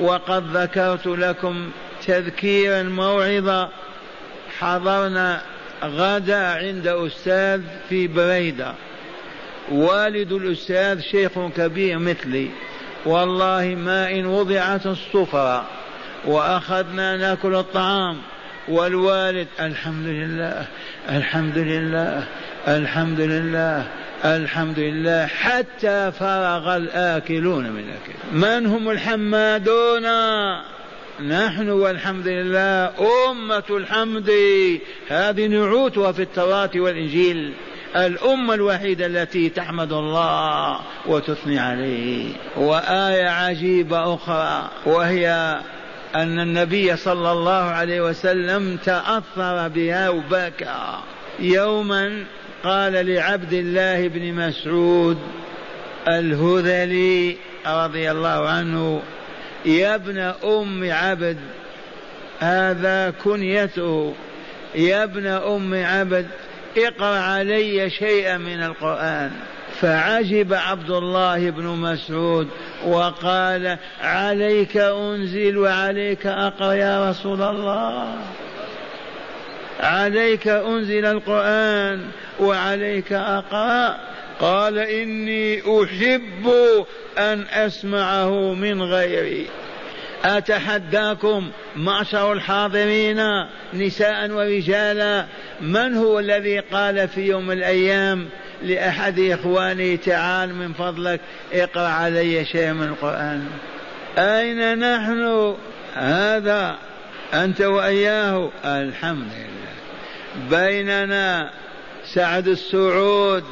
وقد 0.00 0.56
ذكرت 0.56 1.06
لكم 1.06 1.70
تذكيرا 2.06 2.82
موعظة 2.82 3.68
حضرنا 4.58 5.40
غدا 5.84 6.46
عند 6.46 6.86
أستاذ 6.86 7.60
في 7.88 8.06
بريدة. 8.06 8.74
والد 9.70 10.32
الأستاذ 10.32 11.00
شيخ 11.00 11.30
كبير 11.56 11.98
مثلي. 11.98 12.48
والله 13.06 13.74
ما 13.78 14.10
إن 14.10 14.26
وضعت 14.26 14.86
السفرة 14.86 15.64
وأخذنا 16.26 17.16
نأكل 17.16 17.54
الطعام. 17.54 18.16
والوالد 18.68 19.48
الحمد 19.60 20.06
لله 20.06 20.66
الحمد 21.08 21.58
لله 21.58 22.26
الحمد 22.68 23.20
لله 23.20 23.86
الحمد 24.24 24.78
لله 24.78 25.26
حتى 25.26 26.12
فرغ 26.12 26.76
الآكلون 26.76 27.70
من 27.70 27.80
الأكل. 27.80 28.12
من 28.32 28.66
هم 28.66 28.90
الحمادون؟ 28.90 30.02
نحن 31.28 31.68
والحمد 31.68 32.28
لله 32.28 32.92
أمة 33.30 33.62
الحمد. 33.70 34.30
هذه 35.08 35.46
نعوتها 35.46 36.12
في 36.12 36.22
التوراة 36.22 36.70
والإنجيل. 36.76 37.52
الأمة 37.96 38.54
الوحيدة 38.54 39.06
التي 39.06 39.48
تحمد 39.48 39.92
الله 39.92 40.80
وتثني 41.06 41.58
عليه. 41.58 42.32
وآية 42.56 43.28
عجيبة 43.28 44.14
أخرى 44.14 44.70
وهي 44.86 45.58
أن 46.14 46.40
النبي 46.40 46.96
صلى 46.96 47.32
الله 47.32 47.62
عليه 47.62 48.00
وسلم 48.00 48.76
تأثر 48.76 49.68
بها 49.68 50.08
وبكى. 50.08 50.98
يوما 51.38 52.24
قال 52.64 52.92
لعبد 52.92 53.52
الله 53.52 54.08
بن 54.08 54.34
مسعود 54.34 55.18
الهذلي 56.08 57.36
رضي 57.66 58.10
الله 58.10 58.48
عنه 58.48 59.02
يا 59.64 59.94
ابن 59.94 60.18
أم 60.44 60.92
عبد 60.92 61.38
هذا 62.40 63.10
كنيته. 63.24 64.14
يا 64.74 65.04
ابن 65.04 65.26
أم 65.26 65.84
عبد 65.84 66.26
اقرا 66.76 67.18
علي 67.18 67.90
شيئا 67.90 68.36
من 68.36 68.62
القرآن. 68.62 69.30
فعجب 69.80 70.54
عبد 70.54 70.90
الله 70.90 71.50
بن 71.50 71.64
مسعود 71.64 72.48
وقال 72.86 73.76
عليك 74.00 74.76
أنزل 74.76 75.58
وعليك 75.58 76.26
أقرأ 76.26 76.72
يا 76.72 77.10
رسول 77.10 77.42
الله. 77.42 78.14
عليك 79.80 80.48
أنزل 80.48 81.06
القرآن 81.06 82.04
وعليك 82.40 83.12
أقرأ. 83.12 83.96
قال 84.40 84.78
إني 84.78 85.60
أحب 85.60 86.52
أن 87.18 87.44
أسمعه 87.50 88.54
من 88.54 88.82
غيري. 88.82 89.46
أتحداكم 90.24 91.50
معشر 91.76 92.32
الحاضرين 92.32 93.20
نساء 93.74 94.30
ورجالا 94.30 95.26
من 95.60 95.94
هو 95.94 96.18
الذي 96.18 96.58
قال 96.58 97.08
في 97.08 97.20
يوم 97.20 97.46
من 97.46 97.52
الأيام 97.52 98.28
لأحد 98.62 99.20
إخوانه 99.20 99.96
تعال 99.96 100.54
من 100.54 100.72
فضلك 100.72 101.20
اقرأ 101.52 101.88
علي 101.88 102.44
شيء 102.44 102.72
من 102.72 102.82
القرآن. 102.82 103.46
أين 104.18 104.78
نحن؟ 104.78 105.54
هذا 105.94 106.76
أنت 107.34 107.60
وإياه. 107.60 108.50
الحمد 108.64 109.28
لله 109.32 110.60
بيننا 110.60 111.50
سعد 112.14 112.48
السعود 112.48 113.44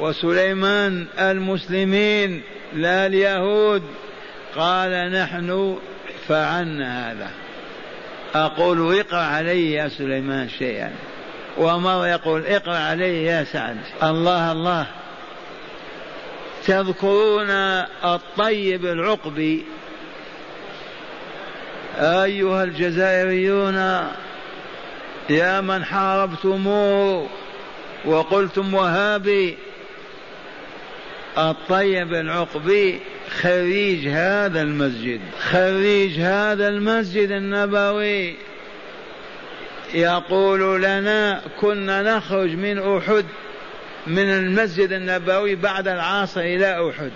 وسليمان 0.00 1.06
المسلمين 1.18 2.42
لا 2.74 3.06
اليهود. 3.06 3.82
قال 4.56 5.12
نحن 5.12 5.78
فعلنا 6.28 7.12
هذا. 7.12 7.30
أقول 8.34 8.98
اقرأ 8.98 9.20
علي 9.20 9.72
يا 9.72 9.88
سليمان 9.88 10.48
شيئا. 10.48 10.92
ومر 11.58 12.06
يقول 12.06 12.46
اقرأ 12.46 12.76
علي 12.76 13.24
يا 13.24 13.44
سعد. 13.44 13.76
الله 14.02 14.52
الله. 14.52 14.86
تذكرون 16.66 17.50
الطيب 18.04 18.86
العقبي؟ 18.86 19.64
أيها 21.98 22.64
الجزائريون 22.64 24.06
يا 25.30 25.60
من 25.60 25.84
حاربتموه 25.84 27.28
وقلتم 28.04 28.74
وهابي 28.74 29.56
الطيب 31.38 32.14
العقبي 32.14 33.00
خريج 33.30 34.08
هذا 34.08 34.62
المسجد 34.62 35.20
خريج 35.38 36.20
هذا 36.20 36.68
المسجد 36.68 37.30
النبوي. 37.30 38.34
يقول 39.94 40.82
لنا 40.82 41.42
كنا 41.60 42.16
نخرج 42.16 42.50
من 42.50 42.78
أحد 42.78 43.24
من 44.06 44.30
المسجد 44.30 44.92
النبوي 44.92 45.54
بعد 45.54 45.88
العصر 45.88 46.40
إلى 46.40 46.90
أحد. 46.90 47.10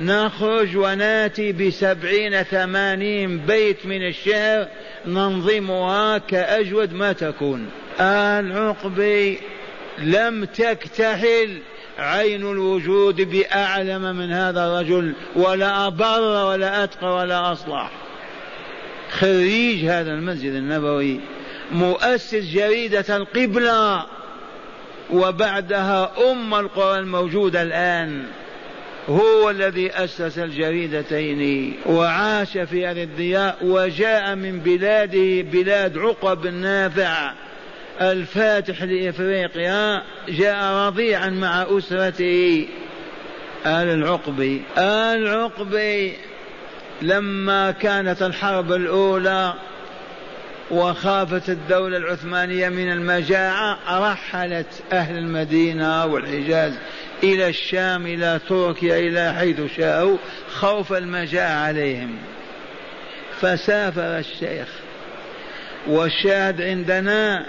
نخرج 0.00 0.76
وناتي 0.76 1.52
بسبعين 1.52 2.42
ثمانين 2.42 3.38
بيت 3.38 3.86
من 3.86 4.06
الشهر 4.08 4.68
ننظمها 5.06 6.18
كأجود 6.18 6.92
ما 6.92 7.12
تكون. 7.12 7.70
العقبي 8.00 9.38
لم 9.98 10.44
تكتحل. 10.44 11.58
عين 12.02 12.50
الوجود 12.50 13.20
بأعلم 13.20 14.16
من 14.16 14.32
هذا 14.32 14.66
الرجل 14.66 15.12
ولا 15.36 15.86
أبر 15.86 16.20
ولا 16.20 16.84
أتقى 16.84 17.14
ولا 17.14 17.52
أصلح. 17.52 17.90
خريج 19.10 19.84
هذا 19.84 20.10
المسجد 20.10 20.52
النبوي 20.52 21.20
مؤسس 21.72 22.34
جريدة 22.34 23.16
القبلة 23.16 24.06
وبعدها 25.10 26.12
أم 26.32 26.54
القرى 26.54 26.98
الموجودة 26.98 27.62
الآن. 27.62 28.22
هو 29.08 29.50
الذي 29.50 29.90
أسس 29.90 30.38
الجريدتين 30.38 31.74
وعاش 31.86 32.58
في 32.58 32.86
هذه 32.86 33.02
الضياء 33.02 33.58
وجاء 33.62 34.34
من 34.34 34.58
بلاده 34.58 35.42
بلاد 35.42 35.98
عقب 35.98 36.46
النافع. 36.46 37.32
الفاتح 38.00 38.82
لإفريقيا 38.82 40.02
جاء 40.28 40.72
رضيعا 40.72 41.30
مع 41.30 41.66
أسرته 41.78 42.68
آل 43.66 43.88
العقبي 43.88 44.62
آل 44.78 45.26
العقبي 45.26 46.12
لما 47.02 47.70
كانت 47.70 48.22
الحرب 48.22 48.72
الأولى 48.72 49.54
وخافت 50.70 51.48
الدولة 51.48 51.96
العثمانية 51.96 52.68
من 52.68 52.92
المجاعة 52.92 53.78
رحلت 54.12 54.82
أهل 54.92 55.18
المدينة 55.18 56.06
والحجاز 56.06 56.72
إلى 57.22 57.48
الشام 57.48 58.06
إلى 58.06 58.40
تركيا 58.48 58.98
إلى 58.98 59.34
حيث 59.38 59.76
شاءوا 59.76 60.16
خوف 60.54 60.92
المجاعة 60.92 61.66
عليهم. 61.66 62.18
فسافر 63.40 64.18
الشيخ 64.18 64.68
والشاهد 65.86 66.62
عندنا 66.62 67.46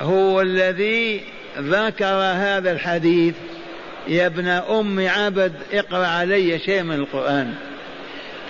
هو 0.00 0.40
الذي 0.40 1.24
ذكر 1.58 2.14
هذا 2.14 2.72
الحديث. 2.72 3.34
يا 4.08 4.26
ابن 4.26 4.48
أم 4.48 5.08
عبد 5.08 5.52
اقرأ 5.72 6.06
علي 6.06 6.58
شيء 6.58 6.82
من 6.82 6.94
القرآن. 6.94 7.54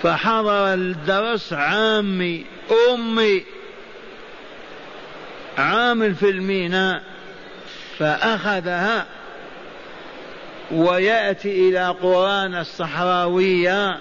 فحضر 0.03 0.73
الدرس 0.73 1.53
عامي 1.53 2.45
أمي 2.93 3.43
عامل 5.57 6.15
في 6.15 6.29
الميناء 6.29 7.03
فأخذها 7.97 9.05
ويأتي 10.71 11.69
إلى 11.69 11.87
قرآن 11.87 12.55
الصحراوية 12.55 13.99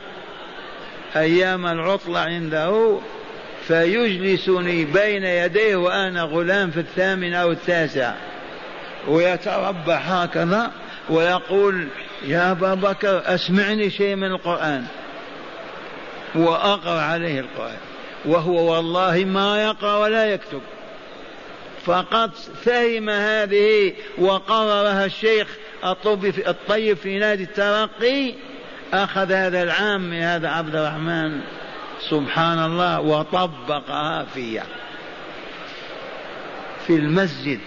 أيام 1.17 1.67
العطلة 1.67 2.21
عنده. 2.21 2.99
فيجلسني 3.69 4.85
بين 4.85 5.25
يديه 5.25 5.77
وأنا 5.77 6.23
غلام 6.23 6.71
في 6.71 6.81
الثامن 6.81 7.35
أو 7.35 7.51
التاسع. 7.51 8.15
ويتربع 9.09 9.97
هكذا 9.97 10.73
ويقول 11.11 11.89
يا 12.27 12.51
أبا 12.51 12.75
بكر 12.75 13.23
أسمعني 13.35 13.91
شيء 13.91 14.17
من 14.17 14.31
القرآن. 14.31 14.85
وأقرأ 16.35 17.01
عليه 17.01 17.41
القرآن. 17.41 17.77
وهو 18.25 18.75
والله 18.75 19.25
ما 19.25 19.63
يقرأ 19.63 19.97
ولا 19.97 20.27
يكتب. 20.27 20.61
فقط 21.85 22.31
فهم 22.65 23.11
هذه 23.11 23.93
وقررها 24.19 25.05
الشيخ 25.05 25.49
الطيب 26.47 26.97
في 26.97 27.19
نادي 27.19 27.43
الترقي. 27.43 28.35
أخذ 28.93 29.33
هذا 29.33 29.63
العام 29.63 30.11
من 30.11 30.21
هذا 30.23 30.49
عبد 30.49 30.77
الرحمن. 30.77 31.41
سبحان 32.11 32.59
الله 32.59 33.01
وطبقها 33.01 34.25
في 34.25 34.61
في 36.87 36.95
المسجد. 36.95 37.59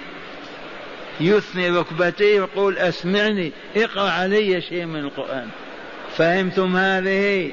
يثني 1.19 1.69
ركبتيه 1.69 2.41
ويقول 2.41 2.77
أسمعني 2.77 3.51
اقرأ 3.75 4.09
علي 4.09 4.61
شيء 4.61 4.85
من 4.85 4.99
القرآن. 4.99 5.47
فهمتم 6.17 6.77
هذه؟ 6.77 7.51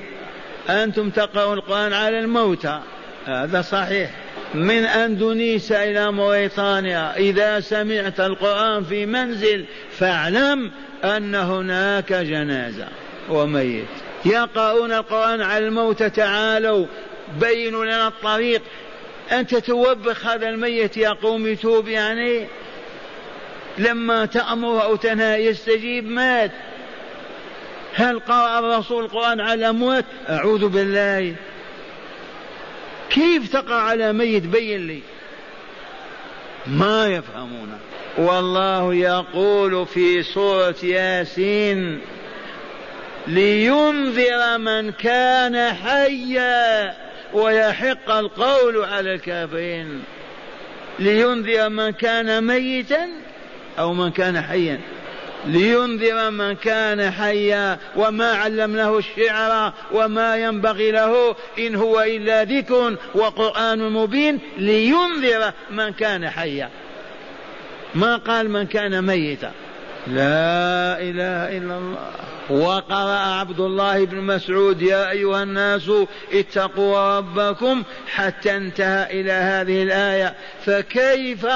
أنتم 0.71 1.11
تقرأون 1.11 1.59
القرآن 1.59 1.93
على 1.93 2.19
الموتى. 2.19 2.81
هذا 3.27 3.63
صحيح. 3.63 4.11
من 4.55 4.85
أندونيسيا 4.85 5.91
إلى 5.91 6.13
موريتانيا 6.13 7.17
إذا 7.17 7.61
سمعت 7.61 8.21
القرآن 8.21 8.85
في 8.85 9.07
منزل 9.07 9.65
فاعلم 9.91 10.71
أن 11.05 11.35
هناك 11.35 12.13
جنازة 12.13 12.89
وميت. 13.29 14.04
يقرؤون 14.25 14.93
القرآن 14.93 15.41
على 15.41 15.67
الموتى 15.67 16.11
تعالوا 16.11 16.87
بينوا 17.41 17.85
لنا 17.85 18.09
الطريق. 18.09 18.63
أنت 19.33 19.55
توبخ 19.55 20.27
هذا 20.27 20.49
الميت 20.49 20.97
يا 20.97 21.11
قوم 21.11 21.47
يتوب 21.47 21.89
يعني؟ 21.89 22.47
لما 23.79 24.27
تأمر 24.27 24.83
أو 24.83 24.97
تنهى 24.97 25.47
يستجيب 25.47 26.09
مات. 26.09 26.51
هل 27.95 28.21
قرأ 28.21 28.59
الرسول 28.59 29.05
القرآن 29.05 29.41
على 29.41 29.55
الأموات 29.55 30.05
أعوذ 30.29 30.69
بالله. 30.69 31.35
كيف 33.11 33.53
تقرأ 33.53 33.75
على 33.75 34.13
ميت؟ 34.13 34.43
بين 34.43 34.87
لي. 34.87 35.01
ما 36.67 37.07
يفهمون. 37.07 37.79
والله 38.19 38.95
يقول 38.95 39.87
في 39.87 40.23
سورة 40.23 40.77
ياسين 40.83 42.01
لينذر 43.27 44.59
من 44.59 44.93
كان 44.93 45.75
حيا 45.75 46.95
ويحق 47.33 48.11
القول 48.11 48.85
على 48.85 49.15
الكافرين. 49.15 50.03
لينذر 50.99 51.69
من 51.69 51.91
كان 51.91 52.45
ميتا 52.47 53.09
أو 53.79 53.95
من 53.95 54.11
كان 54.11 54.41
حيا. 54.41 54.81
لينذر 55.47 56.31
من 56.31 56.55
كان 56.55 57.11
حيا 57.11 57.79
وما 57.97 58.33
علمناه 58.33 58.99
الشعر 58.99 59.73
وما 59.93 60.37
ينبغي 60.37 60.91
له 60.91 61.37
إن 61.59 61.75
هو 61.75 62.03
إلا 62.03 62.45
ذكر 62.45 62.97
وقرآن 63.15 63.93
مبين. 63.93 64.39
لينذر 64.59 65.53
من 65.71 65.93
كان 65.93 66.31
حيا. 66.31 66.71
ما 67.95 68.17
قال 68.17 68.51
من 68.51 68.67
كان 68.67 69.05
ميتا. 69.05 69.53
لا 70.07 71.01
إله 71.01 71.57
إلا 71.59 71.79
الله. 71.79 72.34
وقرأ 72.51 73.19
عبد 73.19 73.61
الله 73.61 74.05
بن 74.05 74.21
مسعود 74.21 74.83
يا 74.83 75.11
أيها 75.11 75.43
الناس 75.43 75.91
اتقوا 76.33 77.19
ربكم 77.19 77.83
حتى 78.07 78.57
انتهى 78.57 79.21
إلى 79.21 79.33
هذه 79.33 79.83
الآية 79.83 80.35
فكيف 80.65 81.47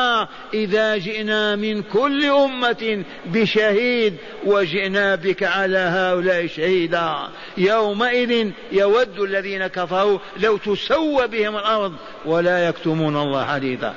إذا 0.55 0.97
جئنا 0.97 1.57
من 1.57 1.83
كل 1.83 2.25
أمة 2.25 3.05
بشهيد 3.27 4.17
وجئنا 4.45 5.15
بك 5.15 5.43
على 5.43 5.79
هؤلاء 5.79 6.47
شهيدا؟ 6.47 7.29
يومئذ 7.59 8.51
يود 8.73 9.21
الذين 9.21 9.67
كفروا 9.67 10.19
لو 10.37 10.57
تسوى 10.57 11.27
بهم 11.27 11.57
الأرض 11.57 11.93
ولا 12.25 12.69
يكتمون 12.69 13.17
الله 13.17 13.45
حديثا. 13.45 13.95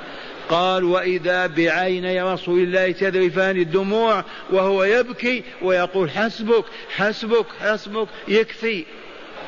قال 0.48 0.84
وإذا 0.84 1.46
بعيني 1.46 2.22
رسول 2.22 2.58
الله 2.58 2.92
تذرفان 2.92 3.56
الدموع 3.56 4.24
وهو 4.50 4.84
يبكي 4.84 5.42
ويقول 5.62 6.10
حسبك 6.10 6.64
حسبك 6.96 7.46
حسبك 7.60 8.08
يكفي. 8.28 8.84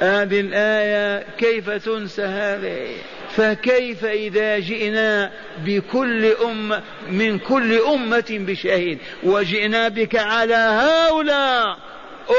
هذه 0.00 0.40
الآية 0.40 1.26
كيف 1.38 1.70
تنسى 1.70 2.22
هذه؟ 2.22 2.88
فكيف 3.30 4.04
إذا 4.04 4.58
جئنا 4.58 5.30
بكل 5.64 6.24
أمة 6.24 6.82
من 7.10 7.38
كل 7.38 7.78
أمة 7.78 8.24
بشهيد 8.30 8.98
وجئنا 9.22 9.88
بك 9.88 10.16
على 10.16 10.54
هؤلاء 10.54 11.78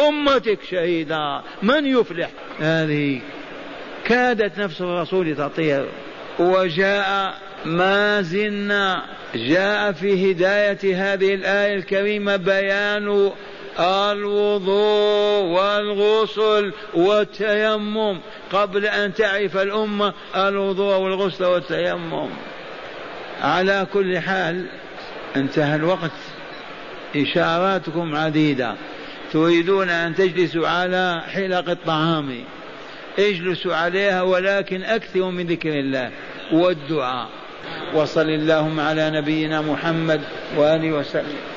أمتك 0.07 0.59
شهيدا؟ 0.71 1.41
من 1.63 1.85
يفلح؟ 1.85 2.29
هذه 2.59 3.21
كادت 4.05 4.57
نفس 4.57 4.81
الرسول 4.81 5.35
تطير. 5.35 5.85
وجاء 6.39 7.37
ما 7.65 8.21
زلنا 8.21 9.01
جاء 9.35 9.91
في 9.91 10.31
هداية 10.31 11.13
هذه 11.13 11.33
الآية 11.33 11.75
الكريمة 11.75 12.35
بيان 12.35 13.31
الوضوء 13.79 15.43
والغسل 15.43 16.73
والتيمم. 16.93 18.19
قبل 18.51 18.85
أن 18.85 19.13
تعرف 19.13 19.57
الأمة 19.57 20.13
الوضوء 20.35 20.95
والغسل 20.95 21.45
والتيمم. 21.45 22.29
على 23.41 23.87
كل 23.93 24.19
حال 24.19 24.65
انتهى 25.35 25.75
الوقت. 25.75 26.11
إشاراتكم 27.15 28.15
عديدة. 28.15 28.75
تريدون 29.33 29.89
أن 29.89 30.15
تجلسوا 30.15 30.67
على 30.67 31.21
حلق 31.27 31.69
الطعام. 31.69 32.43
اجلسوا 33.19 33.75
عليها 33.75 34.21
ولكن 34.21 34.83
أكثروا 34.83 35.31
من 35.31 35.47
ذكر 35.47 35.79
الله 35.79 36.11
والدعاء. 36.51 37.29
وصل 37.93 38.29
اللهم 38.29 38.79
على 38.79 39.09
نبينا 39.09 39.61
محمد 39.61 40.21
وآله 40.57 40.91
وسلم. 40.91 41.54